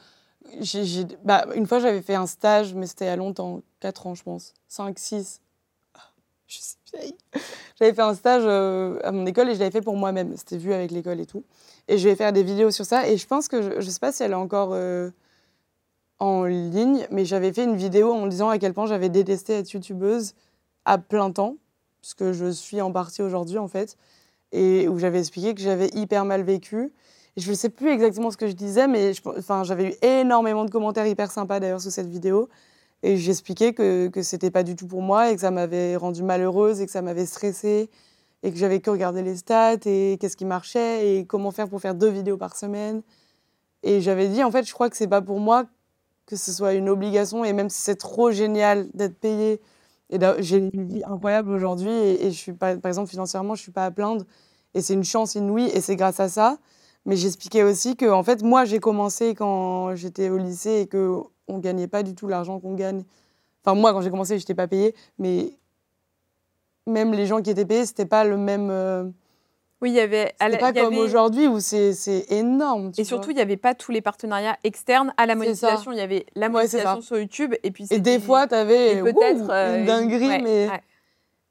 [1.23, 4.53] bah, une fois, j'avais fait un stage, mais c'était a longtemps, 4 ans, je pense,
[4.67, 5.41] 5, 6.
[6.47, 7.15] Je suis vieille.
[7.77, 10.35] J'avais fait un stage euh, à mon école et je l'avais fait pour moi-même.
[10.37, 11.43] C'était vu avec l'école et tout.
[11.87, 13.07] Et je vais faire des vidéos sur ça.
[13.09, 15.09] Et je pense que, je, je sais pas si elle est encore euh,
[16.19, 19.71] en ligne, mais j'avais fait une vidéo en disant à quel point j'avais détesté être
[19.73, 20.33] youtubeuse
[20.85, 21.57] à plein temps,
[22.01, 23.97] ce que je suis en partie aujourd'hui en fait,
[24.51, 26.91] et où j'avais expliqué que j'avais hyper mal vécu.
[27.38, 29.11] Je ne sais plus exactement ce que je disais, mais
[29.63, 32.49] j'avais eu énormément de commentaires hyper sympas d'ailleurs sous cette vidéo.
[33.03, 36.23] Et j'expliquais que, que c'était pas du tout pour moi et que ça m'avait rendue
[36.23, 37.91] malheureuse et que ça m'avait stressée
[38.41, 41.79] et que j'avais que regardé les stats et qu'est-ce qui marchait et comment faire pour
[41.79, 43.03] faire deux vidéos par semaine.
[43.83, 45.65] Et j'avais dit, en fait, je crois que c'est pas pour moi
[46.25, 49.61] que ce soit une obligation et même si c'est trop génial d'être payé
[50.09, 53.61] et j'ai une vie incroyable aujourd'hui et, et je suis pas, par exemple, financièrement, je
[53.61, 54.25] suis pas à plaindre
[54.73, 56.57] et c'est une chance inouïe et c'est grâce à ça.
[57.08, 61.16] Mais j'expliquais aussi que, en fait, moi, j'ai commencé quand j'étais au lycée et que
[61.47, 63.03] on gagnait pas du tout l'argent qu'on gagne.
[63.64, 65.53] Enfin, moi, quand j'ai commencé, je n'étais pas payée, mais
[66.86, 68.70] même les gens qui étaient payés, c'était pas le même.
[68.70, 69.03] euh,
[69.82, 70.34] Oui, il y avait.
[70.39, 71.95] à C'était pas y comme avait- aujourd'hui où c'est
[72.30, 72.91] énorme.
[72.97, 73.05] Et vois.
[73.05, 75.91] surtout, il n'y avait pas tous les partenariats externes à la monétisation.
[75.91, 79.49] Il y avait la monétisation sur YouTube et puis Et des fois, tu avais peut-être
[79.49, 80.68] euh, une dinguerie, ouais, mais.
[80.70, 80.82] ouais.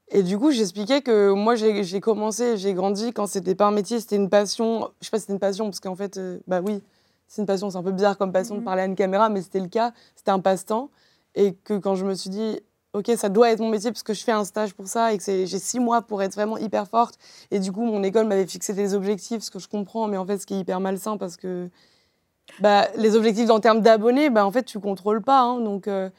[0.09, 3.99] Et du coup, j'expliquais que moi, j'ai commencé, j'ai grandi quand c'était pas un métier,
[3.99, 4.89] c'était une passion.
[5.01, 6.81] Je sais pas si c'était une passion, parce qu'en fait, euh, bah oui,
[7.27, 8.61] c'est une passion, c'est un peu bizarre comme passion Mhm.
[8.61, 10.89] de parler à une caméra, mais c'était le cas, c'était un passe-temps.
[11.35, 12.59] Et que quand je me suis dit,
[12.93, 15.17] OK, ça doit être mon métier, parce que je fais un stage pour ça, et
[15.17, 17.17] que j'ai six mois pour être vraiment hyper forte.
[17.51, 20.25] Et du coup, mon école m'avait fixé des objectifs, ce que je comprends, mais en
[20.25, 21.69] fait, ce qui est hyper malsain, parce que
[22.61, 25.41] bah, les objectifs en termes d'abonnés, bah, en fait, tu contrôles pas.
[25.41, 26.09] hein, donc, euh,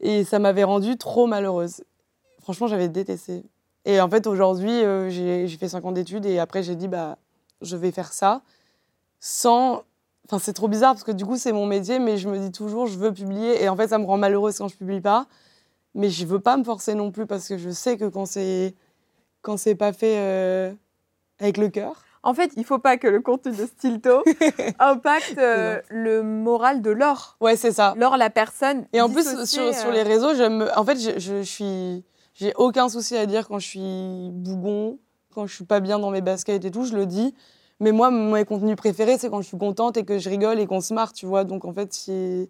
[0.00, 1.82] et ça m'avait rendue trop malheureuse.
[2.46, 3.42] Franchement, j'avais détesté.
[3.86, 7.18] Et en fait, aujourd'hui, euh, j'ai fait 5 ans d'études et après, j'ai dit, bah,
[7.60, 8.42] je vais faire ça
[9.18, 9.82] sans.
[10.26, 12.52] Enfin, c'est trop bizarre parce que du coup, c'est mon métier, mais je me dis
[12.52, 13.60] toujours, je veux publier.
[13.64, 15.26] Et en fait, ça me rend malheureuse quand je publie pas.
[15.96, 18.76] Mais je veux pas me forcer non plus parce que je sais que quand c'est
[19.42, 20.72] quand c'est pas fait euh,
[21.40, 22.04] avec le cœur.
[22.22, 24.22] En fait, il faut pas que le contenu de Stilto
[24.78, 27.36] impacte euh, le moral de Laure.
[27.40, 27.94] Ouais, c'est ça.
[27.96, 28.86] Laure, la personne.
[28.92, 30.70] Et en plus, sur, sur les réseaux, j'aime.
[30.76, 32.04] En fait, je, je suis.
[32.38, 34.98] J'ai aucun souci à dire quand je suis bougon,
[35.34, 37.34] quand je suis pas bien dans mes baskets et tout, je le dis.
[37.80, 40.66] Mais moi, mes contenus préférés, c'est quand je suis contente et que je rigole et
[40.66, 41.44] qu'on se marre, tu vois.
[41.44, 42.48] Donc en fait, si,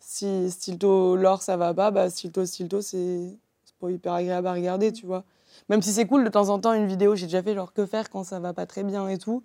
[0.00, 3.36] si Stilto Laure ça va pas, bah Stilto Stilto, c'est
[3.78, 5.24] pas hyper agréable à regarder, tu vois.
[5.68, 7.86] Même si c'est cool de temps en temps une vidéo, j'ai déjà fait genre que
[7.86, 9.42] faire quand ça va pas très bien et tout.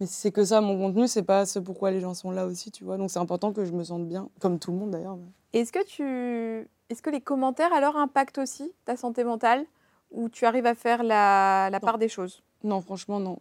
[0.00, 2.46] Mais si c'est que ça, mon contenu, c'est pas ce pourquoi les gens sont là
[2.46, 2.96] aussi, tu vois.
[2.96, 5.18] Donc c'est important que je me sente bien, comme tout le monde d'ailleurs.
[5.52, 9.66] Est-ce que tu, est-ce que les commentaires alors impactent aussi ta santé mentale
[10.10, 12.42] ou tu arrives à faire la, part des choses?
[12.64, 13.38] Non, franchement, non.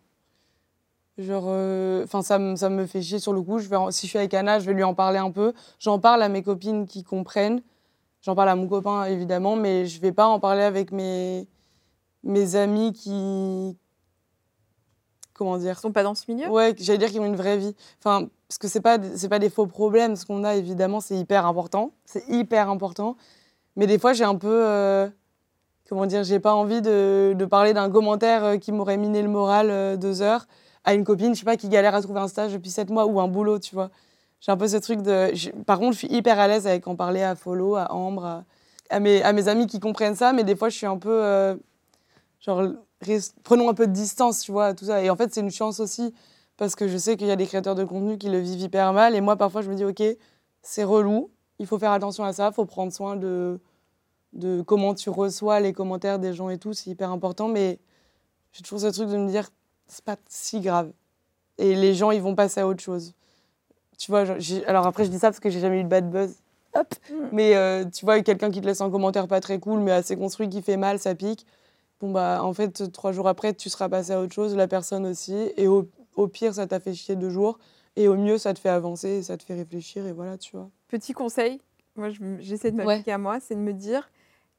[1.18, 3.58] Genre, euh, ça, me- ça me fait chier sur le coup.
[3.58, 5.54] Je vais si je suis avec Anna, je vais lui en parler un peu.
[5.80, 7.62] J'en parle à mes copines qui comprennent.
[8.22, 11.48] J'en parle à mon copain, évidemment, mais je vais pas en parler avec mes,
[12.24, 13.78] mes amis qui.
[15.34, 15.76] Comment dire?
[15.78, 16.50] Ils sont pas dans ce milieu?
[16.50, 17.76] Ouais, j'allais dire qu'ils ont une vraie vie.
[18.00, 21.46] Enfin, parce que c'est pas pas des faux problèmes ce qu'on a évidemment, c'est hyper
[21.46, 23.18] important, c'est hyper important.
[23.78, 25.08] Mais des fois, j'ai un peu euh,
[25.88, 29.70] comment dire, j'ai pas envie de, parler d'un commentaire euh, qui m'aurait miné le moral
[29.70, 30.48] euh, deux heures
[30.84, 33.06] à une copine, je sais pas, qui galère à trouver un stage depuis sept mois
[33.06, 33.92] ou un boulot, tu vois.
[34.42, 35.32] J'ai un peu ce truc de.
[35.64, 38.44] Par contre, je suis hyper à l'aise avec en parler à Follow, à Ambre,
[38.90, 41.58] à, mes, amis qui comprennent ça, mais des fois, je suis un peu.
[42.40, 42.64] genre,
[43.44, 45.04] prenons un peu de distance, tu vois, tout ça.
[45.04, 46.14] Et en fait, c'est une chance aussi,
[46.56, 48.94] parce que je sais qu'il y a des créateurs de contenu qui le vivent hyper
[48.94, 49.16] mal.
[49.16, 50.04] Et moi, parfois, je me dis, OK,
[50.62, 53.60] c'est relou, il faut faire attention à ça, il faut prendre soin de,
[54.34, 57.48] de comment tu reçois les commentaires des gens et tout, c'est hyper important.
[57.48, 57.80] Mais
[58.54, 59.50] j'ai toujours ce truc de me dire,
[59.88, 60.92] c'est pas si grave.
[61.58, 63.14] Et les gens, ils vont passer à autre chose.
[63.98, 64.26] Tu vois,
[64.68, 66.36] alors après, je dis ça parce que j'ai jamais eu de bad buzz.
[66.76, 66.94] Hop.
[67.10, 67.16] Mm.
[67.32, 70.16] Mais euh, tu vois, quelqu'un qui te laisse un commentaire pas très cool, mais assez
[70.16, 71.46] construit, qui fait mal, ça pique.
[72.00, 75.06] Bon, bah, en fait, trois jours après, tu seras passé à autre chose, la personne
[75.08, 75.52] aussi.
[75.58, 77.58] Et au, au pire, ça t'a fait chier deux jours.
[77.96, 80.56] Et au mieux, ça te fait avancer, et ça te fait réfléchir, et voilà, tu
[80.56, 80.70] vois.
[80.88, 81.62] Petit conseil,
[81.96, 82.10] moi
[82.40, 82.86] j'essaie de Ouais.
[82.86, 84.10] m'appliquer à moi, c'est de me dire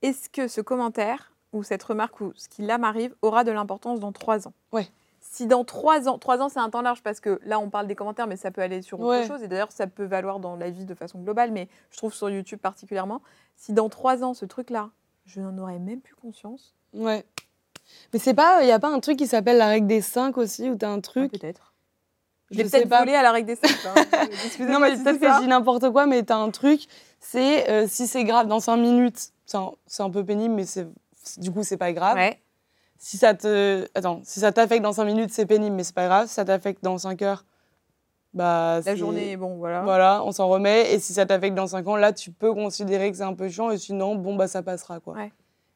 [0.02, 4.00] est-ce que ce commentaire ou cette remarque ou ce qui là m'arrive aura de l'importance
[4.00, 4.52] dans trois ans?
[4.72, 4.86] Ouais.
[5.20, 7.86] Si dans trois ans, trois ans c'est un temps large parce que là on parle
[7.86, 9.26] des commentaires, mais ça peut aller sur autre Ouais.
[9.26, 12.12] chose et d'ailleurs ça peut valoir dans la vie de façon globale, mais je trouve
[12.14, 13.22] sur YouTube particulièrement.
[13.56, 14.90] Si dans trois ans ce truc-là,
[15.26, 17.24] je n'en aurais même plus conscience, Ouais.
[18.12, 20.36] Mais c'est pas, il n'y a pas un truc qui s'appelle la règle des 5
[20.36, 21.32] aussi, où t'as un ah, truc.
[21.32, 21.67] peut-être.
[22.50, 23.70] Je sais peut-être volé à la règle des cinq.
[23.86, 23.94] hein.
[24.44, 26.86] Excusez-moi Non, mais si peut-être que je dis n'importe quoi, mais t'as un truc,
[27.20, 30.86] c'est euh, si c'est grave dans 5 minutes, c'est un, un peu pénible, mais c'est,
[31.38, 32.16] du coup, c'est pas grave.
[32.16, 32.40] Ouais.
[32.98, 33.86] Si ça te.
[33.94, 36.26] Attends, si ça t'affecte dans 5 minutes, c'est pénible, mais c'est pas grave.
[36.28, 37.44] Si ça t'affecte dans 5 heures,
[38.34, 38.80] bah.
[38.84, 39.82] La journée, bon voilà.
[39.82, 40.92] Voilà, on s'en remet.
[40.94, 43.48] Et si ça t'affecte dans 5 ans, là, tu peux considérer que c'est un peu
[43.48, 45.14] chiant, et sinon, bon, bah, ça passera, quoi.
[45.14, 45.32] Ouais.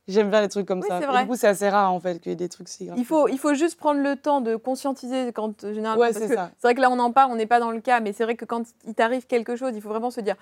[0.08, 1.00] J'aime bien les trucs comme Oui, ça.
[1.00, 1.22] Et vrai.
[1.22, 2.98] du coup, c'est assez rare, en fait, qu'il y ait des trucs si graves.
[2.98, 6.00] Il faut, il faut juste prendre le temps de conscientiser quand euh, généralement.
[6.02, 6.50] Ouais, c'est ça.
[6.58, 8.24] C'est vrai que là on en parle, on n'est pas dans le cas, mais c'est
[8.24, 10.34] vrai que quand il t'arrive quelque chose, il faut vraiment se dire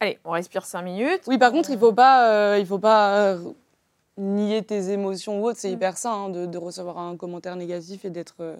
[0.00, 1.22] allez, on respire cinq minutes.
[1.28, 3.38] Oui, par contre, il faut pas, euh, il faut pas euh,
[4.18, 5.58] nier tes émotions ou autre.
[5.60, 5.74] C'est Mm.
[5.74, 8.56] hyper sain hein, de, de recevoir un commentaire négatif et d'être euh,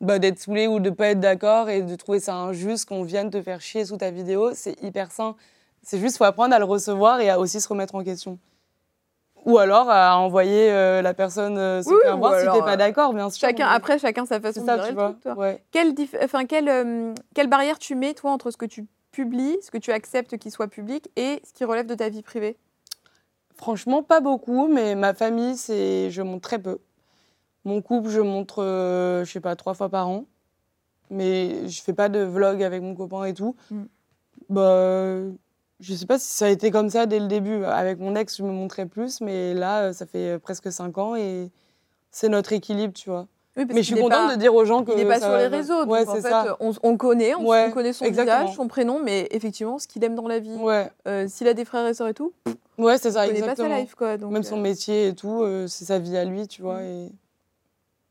[0.00, 3.30] bah, d'être saoulé ou de pas être d'accord et de trouver ça injuste qu'on vienne
[3.30, 4.50] te faire chier sous ta vidéo.
[4.54, 5.36] C'est hyper sain.
[5.82, 8.38] C'est juste faut apprendre à le recevoir et à aussi se remettre en question.
[9.46, 12.74] Ou alors à envoyer euh, la personne euh, se Oui, faire voir si t'es pas
[12.74, 13.40] euh, d'accord, bien sûr.
[13.48, 15.08] Chacun, mais après, chacun sa façon de ça, gérer tu le vois.
[15.10, 15.34] truc, toi.
[15.34, 15.62] Ouais.
[15.70, 19.56] Quelle, dif- enfin, quelle, euh, quelle barrière tu mets, toi, entre ce que tu publies,
[19.62, 22.56] ce que tu acceptes qu'il soit public et ce qui relève de ta vie privée?
[23.56, 26.78] Franchement, pas beaucoup, mais ma famille, c'est je montre très peu.
[27.64, 30.24] Mon couple, je montre, euh, je sais pas, trois fois par an.
[31.10, 33.56] Mais je fais pas de vlog avec mon copain et tout.
[33.70, 33.82] Mm.
[34.48, 35.16] Bah,
[35.80, 37.64] je sais pas si ça a été comme ça dès le début.
[37.64, 41.16] Avec mon ex, je me montrais plus, mais là, euh, ça fait presque cinq ans
[41.16, 41.50] et
[42.10, 43.26] c'est notre équilibre, tu vois.
[43.56, 45.26] Oui, Mais je suis contente pas- de dire aux gens que Il n'est pas ça
[45.26, 46.56] sur les réseaux, donc Ouais, en fait, ça.
[46.60, 48.42] on, on connaît, on, Ouais, on connaît son exactement.
[48.42, 50.54] visage, son prénom, mais effectivement, ce qu'il aime dans la vie.
[50.54, 52.32] Ouais, Euh, S'il a des frères et sœurs et tout,
[52.78, 53.68] ouais, c'est on ça, connaît pas exactement.
[53.70, 54.16] sa life, quoi.
[54.18, 56.78] Donc, Même euh, son métier et tout, euh, c'est sa vie à lui, tu vois.
[56.80, 56.84] Mm.
[56.84, 57.12] Et...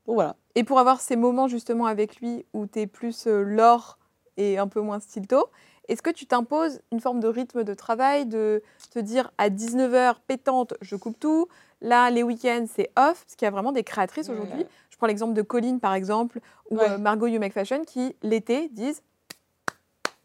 [0.06, 0.36] Bon, voilà.
[0.56, 3.98] Et pour avoir ces moments justement avec lui où tu es plus euh, l'or
[4.36, 5.48] et un peu moins stilto,
[5.90, 8.62] est-ce que tu t'imposes une forme de rythme de travail, de
[8.92, 11.48] te dire à 19h pétante, je coupe tout,
[11.82, 14.36] là les week-ends c'est off, parce qu'il y a vraiment des créatrices Ouais.
[14.36, 14.66] aujourd'hui.
[14.90, 16.90] Je prends l'exemple de Colline par exemple, ou Ouais.
[16.92, 19.02] euh, Margot You Make Fashion qui l'été disent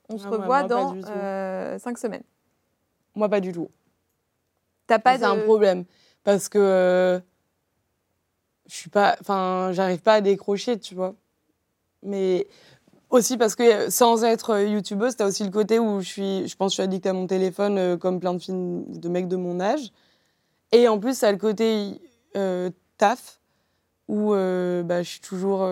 [0.08, 1.08] on se Ah revoit moi, dans du tout.
[1.08, 2.22] 5 semaines.
[3.14, 3.70] Moi, pas du tout.
[4.86, 5.24] T'as pas de...
[5.24, 5.84] un problème.
[6.24, 7.20] Parce que, euh,
[8.68, 11.14] je suis pas, enfin, j'arrive pas à décrocher, tu vois.
[12.02, 12.46] Mais
[13.14, 16.72] aussi parce que sans être youtubeuse, t'as aussi le côté où je suis, je pense,
[16.72, 19.60] je suis addict à mon téléphone euh, comme plein de films de mecs de mon
[19.60, 19.92] âge.
[20.72, 22.00] Et en plus, ça a le côté
[22.36, 23.40] euh, taf
[24.08, 25.62] où euh, bah, je suis toujours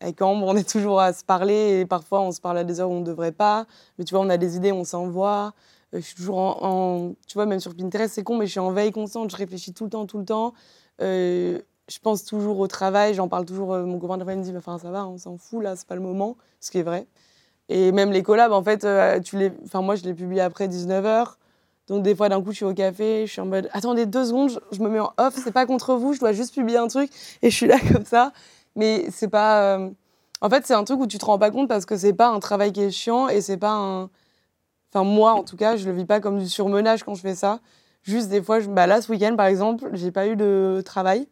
[0.00, 2.80] avec Ambre, on est toujours à se parler et parfois on se parle à des
[2.80, 3.66] heures où on ne devrait pas.
[3.98, 5.54] Mais tu vois, on a des idées, on s'envoie.
[5.92, 8.72] je suis toujours en, Tu vois, même sur Pinterest, c'est con, mais je suis en
[8.72, 10.52] veille constante, je réfléchis tout le temps, tout le temps
[11.88, 13.74] je pense toujours au travail, j'en parle toujours.
[13.74, 15.94] Euh, mon copain de me dit enfin, ça va, on s'en fout là, c'est pas
[15.94, 17.06] le moment, ce qui est vrai.
[17.68, 19.52] Et même les collabs, en fait, euh, tu les...
[19.64, 21.34] enfin, moi je les publie après 19h.
[21.88, 24.24] Donc des fois d'un coup je suis au café, je suis en mode attendez deux
[24.24, 26.88] secondes, je, me mets en off, c'est pas contre vous, je dois juste publier un
[26.88, 27.10] truc
[27.42, 28.32] et je suis là comme ça.
[28.76, 29.76] Mais c'est pas.
[29.76, 29.90] Euh,
[30.40, 32.28] en fait, c'est un truc où tu te rends pas compte parce que c'est pas
[32.28, 34.10] un travail qui est chiant et c'est pas un.
[34.92, 37.34] Enfin, moi en tout cas, je le vis pas comme du surmenage quand je fais
[37.34, 37.60] ça.
[38.02, 41.28] Juste des fois, bah, là ce week-end par exemple, j'ai pas eu de travail.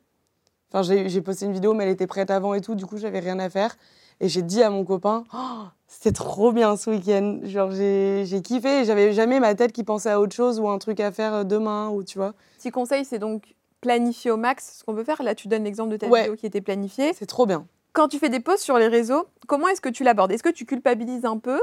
[0.73, 3.21] Enfin, j'ai posté une vidéo, mais elle était prête avant et tout, du coup, j'avais
[3.21, 3.77] rien à faire.
[4.21, 7.41] Et j'ai dit à mon copain, oh, c'était trop bien ce week-end.
[7.43, 11.01] Genre, j'ai kiffé j'avais jamais ma tête qui pensait à autre chose ou un truc
[11.01, 12.33] à faire euh, demain, ou tu vois.
[12.59, 15.23] Petit conseil, c'est donc planifier au max ce qu'on peut faire.
[15.23, 17.13] Là, tu donnes l'exemple de ta vidéo qui était planifiée.
[17.15, 17.67] C'est trop bien.
[17.93, 20.33] Quand tu fais des posts sur les réseaux, comment est-ce que tu l'abordes?
[20.33, 21.61] Est-ce que tu culpabilises un peu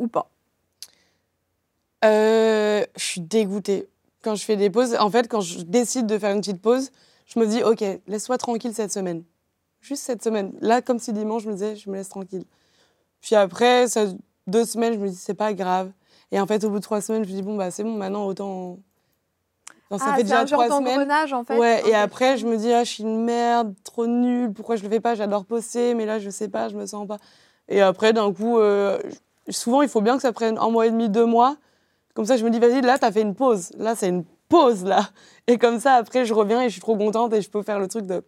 [0.00, 0.28] ou pas?
[2.04, 3.88] Euh, Je suis dégoûtée.
[4.22, 6.90] Quand je fais des pauses, en fait, quand je décide de faire une petite pause,
[7.32, 9.22] je me dis, OK, laisse-toi tranquille cette semaine.
[9.80, 10.52] Juste cette semaine.
[10.60, 12.44] Là, comme si dimanche, je me disais, je me laisse tranquille.
[13.20, 14.06] Puis après, ça,
[14.46, 15.92] deux semaines, je me dis, c'est pas grave.
[16.32, 17.94] Et en fait, au bout de trois semaines, je me dis, bon, bah, c'est bon,
[17.94, 18.78] maintenant, autant.
[19.90, 21.10] ça ah, fait déjà un trois semaines.
[21.32, 21.56] en fait.
[21.56, 24.82] Ouais, et après, je me dis, ah, je suis une merde, trop nulle, pourquoi je
[24.82, 25.14] le fais pas?
[25.14, 27.18] J'adore poster, mais là, je sais pas, je me sens pas.
[27.68, 28.98] Et après, d'un coup, euh,
[29.48, 31.56] souvent, il faut bien que ça prenne un mois et demi, deux mois.
[32.14, 33.70] Comme ça, je me dis, vas-y, là, t'as fait une pause.
[33.78, 35.08] Là, c'est une pause là.
[35.46, 37.78] Et comme ça, après, je reviens et je suis trop contente et je peux faire
[37.78, 38.22] le truc de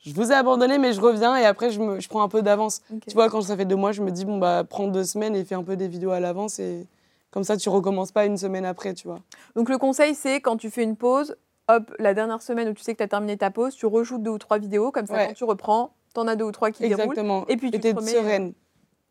[0.00, 2.40] je vous ai abandonné, mais je reviens et après, je, me, je prends un peu
[2.42, 2.82] d'avance.
[3.06, 5.34] Tu vois, quand ça fait deux mois, je me dis, bon, bah, prends deux semaines
[5.34, 6.86] et fais un peu des vidéos à l'avance et
[7.30, 9.20] comme ça, tu recommences pas une semaine après, tu vois.
[9.56, 11.36] Donc, le conseil, c'est quand tu fais une pause,
[11.68, 14.22] hop, la dernière semaine où tu sais que tu as terminé ta pause, tu rejoutes
[14.22, 16.70] deux ou trois vidéos, comme ça, quand tu reprends, tu en as deux ou trois
[16.70, 17.44] qui Exactement.
[17.48, 18.52] Et puis, tu te remets, sereine.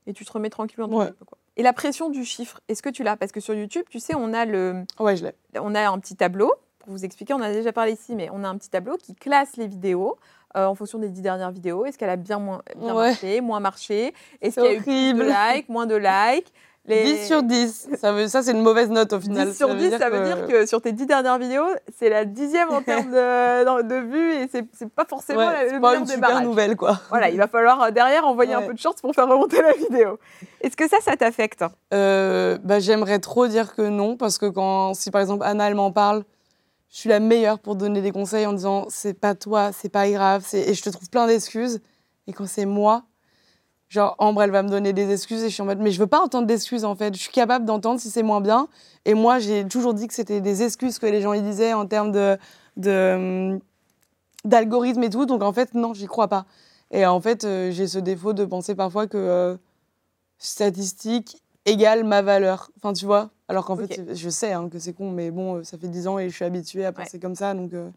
[0.08, 0.88] Et tu te remets tranquillement.
[0.88, 1.12] Ouais.
[1.58, 3.18] Et la pression du chiffre, est-ce que tu l'as?
[3.18, 4.86] Parce que sur YouTube, tu sais, on a le.
[5.00, 5.34] Ouais, je l'ai.
[5.60, 6.54] On a un petit tableau
[6.88, 9.58] vous expliquer, on a déjà parlé ici, mais on a un petit tableau qui classe
[9.58, 10.18] les vidéos
[10.56, 11.86] euh, en fonction des dix dernières vidéos.
[11.86, 14.14] Est-ce qu'elle a bien, moins, marché, moins marché?
[14.42, 16.52] Est-ce qu'il y a eu plus de likes, moins de likes?
[16.88, 19.50] 10 sur 10, ça, veut, ça c'est une mauvaise note au final.
[19.50, 20.66] 10 sur 10, ça veut, dire, que...
[20.66, 21.68] sur tes 10 dernières vidéos,
[21.98, 25.82] c'est la dixième en termes de, de vues et c'est pas forcément ouais, la, le
[25.82, 27.00] pas une super nouvelle quoi.
[27.10, 29.74] Voilà, il va falloir euh, derrière envoyer un peu de shorts pour faire remonter la
[29.74, 30.18] vidéo.
[30.62, 31.64] Est-ce que ça, ça t'affecte?
[31.94, 35.76] Euh, bah, J'aimerais trop dire que non parce que quand, si par exemple Anna elle
[35.76, 36.24] m'en parle,
[36.90, 40.10] je suis la meilleure pour donner des conseils en disant c'est pas toi, c'est pas
[40.10, 41.82] grave, et je te trouve plein d'excuses.
[42.28, 43.04] Et quand c'est moi,
[43.90, 46.00] genre Ambre, elle va me donner des excuses et je suis en mode mais je
[46.00, 47.14] veux pas entendre d'excuses en fait.
[47.14, 48.68] Je suis capable d'entendre si c'est moins bien.
[49.06, 51.86] Et moi, j'ai toujours dit que c'était des excuses que les gens y disaient en
[51.86, 52.38] termes de,
[52.76, 53.60] de
[54.46, 55.26] d'algorithme et tout.
[55.26, 56.46] Donc en fait, non, j'y crois pas.
[56.92, 59.58] Et en fait, euh, j'ai ce défaut de penser parfois que euh,
[60.38, 62.72] statistique égale ma valeur.
[62.78, 63.30] Enfin, tu vois?
[63.48, 66.08] Alors qu'en fait, je sais hein, que c'est con, mais bon, euh, ça fait 10
[66.08, 67.74] ans et je suis habituée à penser comme ça, donc...
[67.74, 67.90] Euh,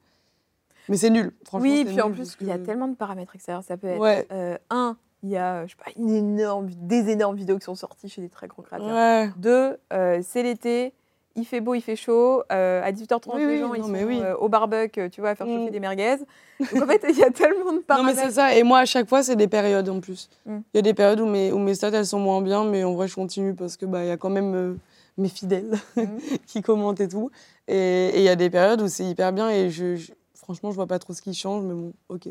[0.88, 1.68] mais c'est nul, franchement.
[1.68, 3.62] Oui, puis en plus, il y a tellement de paramètres extérieurs.
[3.62, 7.36] Ça peut être, euh, un, il y a je sais pas, une énorme, des énormes
[7.36, 9.32] vidéos qui sont sorties chez des très grands créateurs.
[9.36, 9.76] Deux,
[10.22, 10.94] c'est l'été,
[11.36, 12.42] il fait beau, il fait chaud.
[12.52, 15.68] Euh, à 18h30, les gens ils sont euh, au barbecue, tu vois, à faire chauffer
[15.68, 15.70] mm.
[15.70, 16.16] des merguez.
[16.60, 18.16] Donc en fait, il y a tellement de paramètres.
[18.16, 18.54] Non, mais c'est ça.
[18.54, 20.28] Et moi, à chaque fois, c'est des périodes en plus.
[20.46, 20.58] Mm.
[20.74, 22.84] Il y a des périodes où mes, où mes stats, elles sont moins bien, mais
[22.84, 24.74] en vrai, je continue parce que bah, y a quand même euh,
[25.16, 26.04] mes fidèles mm.
[26.46, 27.30] qui commentent et tout.
[27.68, 29.96] Et il y a des périodes où c'est hyper bien et je,
[30.34, 32.28] franchement, je vois pas trop ce qui change, mais bon, ok.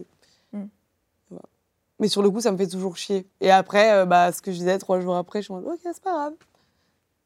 [1.99, 3.27] Mais sur le coup, ça me fait toujours chier.
[3.41, 5.79] Et après, bah, ce que je disais trois jours après, je suis en mode, ok,
[5.83, 6.33] c'est pas grave.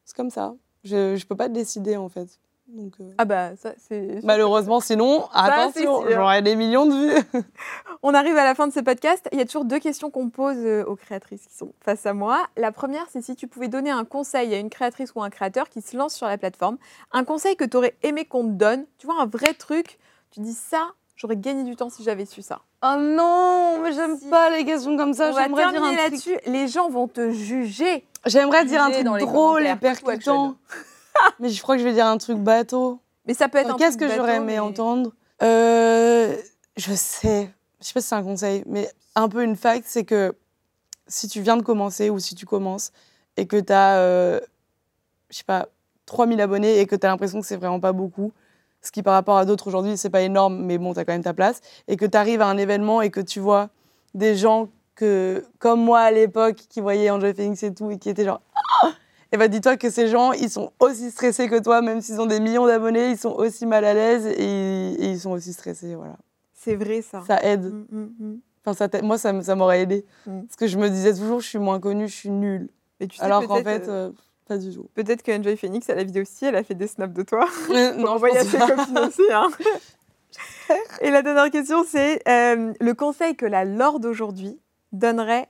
[0.05, 0.53] C'est comme ça.
[0.83, 2.39] Je ne peux pas décider en fait.
[2.67, 4.21] Donc, euh, Ah bah ça c'est...
[4.23, 7.43] Malheureusement sinon, attention, j'aurais des millions de vues.
[8.03, 9.27] On arrive à la fin de ce podcast.
[9.31, 12.13] Il y a toujours deux questions qu'on pose euh, aux créatrices qui sont face à
[12.13, 12.47] moi.
[12.55, 15.69] La première c'est si tu pouvais donner un conseil à une créatrice ou un créateur
[15.69, 16.77] qui se lance sur la plateforme.
[17.11, 18.85] Un conseil que tu aurais aimé qu'on te donne.
[18.97, 19.99] Tu vois un vrai truc.
[20.31, 22.61] Tu dis ça, j'aurais gagné du temps si j'avais su ça.
[22.83, 25.31] Oh non, mais j'aime pas les questions comme ça.
[25.31, 26.37] J'aimerais dire un là-dessus.
[26.45, 28.05] Les gens vont te juger.
[28.25, 30.55] J'aimerais dire un truc drôle et percutant.
[31.39, 32.99] mais je crois que je vais dire un truc bateau.
[33.25, 35.11] Mais ça peut être Qu'est-ce que j'aurais aimé entendre?
[35.41, 36.35] Euh,
[36.75, 37.49] Je sais.
[37.79, 40.33] Je sais pas si c'est un conseil, mais un peu une fact, c'est que
[41.07, 42.91] si tu viens de commencer ou si tu commences
[43.35, 44.39] et que tu as, euh,
[45.29, 45.67] je sais pas,
[46.05, 48.31] 3000 abonnés et que tu as l'impression que c'est vraiment pas beaucoup,
[48.83, 51.13] ce qui par rapport à d'autres aujourd'hui, c'est pas énorme, mais bon, tu as quand
[51.13, 53.69] même ta place, et que tu arrives à un événement et que tu vois
[54.13, 58.09] des gens que, comme moi à l'époque, qui voyaient Enjoy Phoenix et tout, et qui
[58.09, 58.41] étaient genre,
[58.83, 58.91] Ah
[59.31, 62.27] et bah dis-toi que ces gens, ils sont aussi stressés que toi, même s'ils ont
[62.27, 65.95] des millions d'abonnés, ils sont aussi mal à l'aise et, et ils sont aussi stressés,
[65.95, 66.17] voilà.
[66.53, 67.23] C'est vrai ça.
[67.27, 67.65] Ça aide.
[67.65, 68.39] Mm, mm, mm.
[68.65, 70.05] Enfin, ça moi, ça, m'aurait aidé.
[70.25, 70.41] Mm.
[70.43, 72.69] Parce que je me disais toujours, je suis moins connue, je suis nulle.
[72.99, 74.11] Mais tu sais, Alors qu'en fait, euh, euh,
[74.47, 74.87] pas du tout.
[74.93, 77.45] peut-être que Enjoy Phoenix, à la vidéo aussi, elle a fait des snaps de toi.
[77.69, 79.21] non, Pour je envoyer à ses copines aussi.
[79.31, 79.49] Hein.
[81.01, 84.59] Et la dernière question, c'est euh, le conseil que la Laure d'aujourd'hui
[84.91, 85.47] donnerait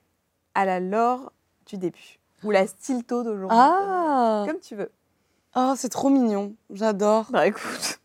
[0.56, 1.32] à la Laure
[1.66, 2.20] du début.
[2.44, 3.58] Ou la Stilto d'aujourd'hui.
[3.60, 4.92] Ah Comme tu veux.
[5.56, 6.56] Oh, c'est trop mignon.
[6.72, 7.28] J'adore.
[7.30, 8.00] Bah écoute.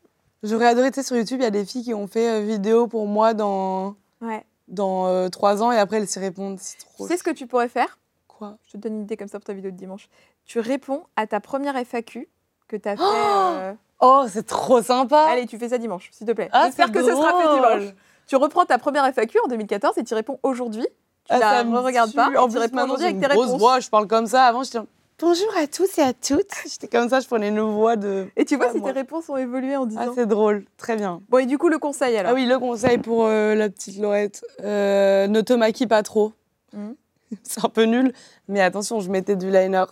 [0.45, 2.41] J'aurais adoré, tu sais, sur YouTube, il y a des filles qui ont fait euh,
[2.45, 4.45] vidéo pour moi dans, Ouais.
[4.69, 6.59] dans euh, trois ans et après elles s'y répondent.
[6.61, 7.09] C'est Tu trop.
[7.09, 7.99] sais ce que tu pourrais faire?
[8.29, 8.57] Quoi?
[8.67, 10.09] Je te donne une idée comme ça pour ta vidéo de dimanche.
[10.49, 12.27] Tu réponds à ta première FAQ
[12.69, 13.03] que tu as fait.
[13.05, 15.27] Oh euh, Oh, c'est trop sympa.
[15.29, 16.49] Allez, tu fais ça dimanche, s'il te plaît.
[16.53, 17.81] Ah, J'espère c'est que ce sera fait drôle.
[17.81, 17.95] dimanche.
[18.27, 20.87] Tu reprends ta première FAQ en 2014 et tu réponds aujourd'hui.
[21.25, 22.17] Tu Ah, la ça me regardes tue.
[22.17, 22.29] pas.
[22.29, 23.61] En et tu plus, réponds maintenant, aujourd'hui j'ai avec une tes grosse réponses.
[23.61, 23.81] voix.
[23.81, 24.45] Je parle comme ça.
[24.47, 24.79] Avant, j'étais
[25.21, 26.51] bonjour à tous et à toutes.
[26.71, 28.29] J'étais comme ça, je prenais une voix de.
[28.37, 28.93] Et tu vois Ah, si moi.
[28.93, 30.13] tes réponses ont évolué en Ah, disant.
[30.15, 30.65] c'est drôle.
[30.79, 31.21] Très bien.
[31.29, 33.99] bon, et du coup, le conseil alors Ah oui, le conseil pour euh, la petite
[34.01, 36.33] Laurette, euh, ne te maquille pas trop.
[36.73, 36.95] Mhm.
[37.43, 38.13] C'est un peu nul,
[38.47, 39.85] mais attention, je mettais du liner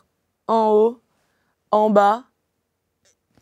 [0.48, 1.00] en haut,
[1.70, 2.24] en bas,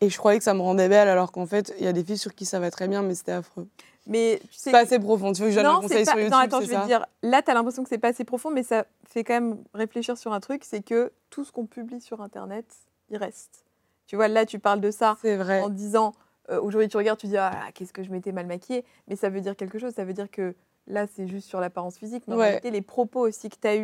[0.01, 2.03] et je croyais que ça me rendait belle, alors qu'en fait, il y a des
[2.03, 3.67] filles sur qui ça va très bien, mais c'était affreux.
[4.07, 4.59] Mais tu sais.
[4.65, 5.31] C'est pas assez profond.
[5.33, 6.11] Tu veux que je donne un non, conseil pas...
[6.11, 7.05] sur YouTube non, attends, je vais te dire.
[7.23, 10.17] Là, tu as l'impression que c'est pas assez profond, mais ça fait quand même réfléchir
[10.17, 12.65] sur un truc c'est que tout ce qu'on publie sur Internet,
[13.09, 13.63] il reste.
[14.05, 15.61] Tu vois, là, tu parles de ça C'est vrai.
[15.61, 16.13] en disant
[16.51, 19.29] euh, aujourd'hui tu regardes, tu dis ah qu'est-ce que je m'étais mal maquillée, mais ça
[19.29, 20.53] veut dire quelque chose, ça veut dire que
[20.85, 22.43] là c'est juste sur l'apparence physique, mais en Ouais.
[22.45, 23.75] réalité les propos aussi que tu as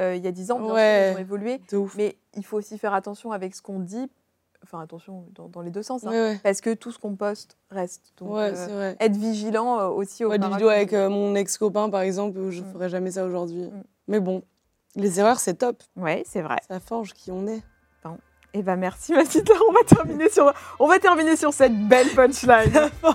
[0.00, 1.02] eu il y a 10 ans, bien Ouais.
[1.04, 1.60] sûr, ils ont évolué,
[1.96, 4.10] mais il faut aussi faire attention avec ce qu'on dit,
[4.62, 7.56] enfin attention dans, dans les deux sens, hein, Ouais, parce que tout ce qu'on poste
[7.70, 8.12] reste.
[8.18, 8.96] Donc Ouais, euh, c'est vrai.
[9.00, 12.62] être vigilant euh, aussi au Moi, des vidéos avec euh, mon ex-copain, par exemple, je
[12.62, 12.72] Mm.
[12.72, 13.62] ferais jamais ça aujourd'hui.
[13.64, 13.82] Mm.
[14.08, 14.42] Mais bon,
[14.96, 15.82] les erreurs, c'est top.
[15.96, 16.58] Ouais, c'est vrai.
[16.68, 17.62] Ça forge qui on est.
[18.52, 22.08] Et ben merci ma petite on va terminer sur on va terminer sur cette belle
[22.08, 22.90] punchline.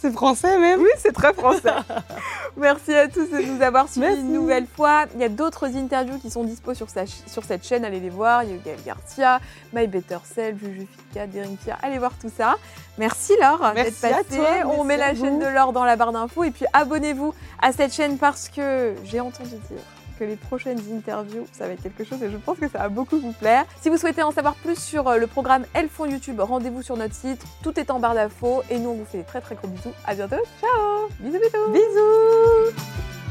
[0.00, 1.70] C'est français même Oui, c'est très français.
[2.56, 5.04] Merci à tous de nous avoir suivis une nouvelle fois.
[5.14, 7.84] Il y a d'autres interviews qui sont dispo sur, sa ch- sur cette chaîne.
[7.84, 8.42] Allez les voir.
[8.44, 9.40] Il y a eu Gaël Garcia,
[9.72, 11.76] My Better Self, Juju Fika, Derinkia.
[11.82, 12.56] Allez voir tout ça.
[12.98, 14.36] Merci Laure d'être passée.
[14.36, 16.44] toi, On met la chaîne de Laure dans la barre d'infos.
[16.44, 19.82] Et puis abonnez-vous à cette chaîne parce que j'ai entendu dire
[20.18, 22.88] que les prochaines interviews, ça va être quelque chose et je pense que ça va
[22.88, 23.64] beaucoup vous plaire.
[23.80, 26.96] Si vous souhaitez en savoir plus sur euh, le programme Elles font YouTube, rendez-vous sur
[26.96, 27.42] notre site.
[27.62, 28.62] Tout est en barre d'infos.
[28.70, 29.92] Et nous, on vous fait très très gros bisous.
[30.06, 30.36] À bientôt.
[30.60, 33.25] Ciao Bisous bisous Bisous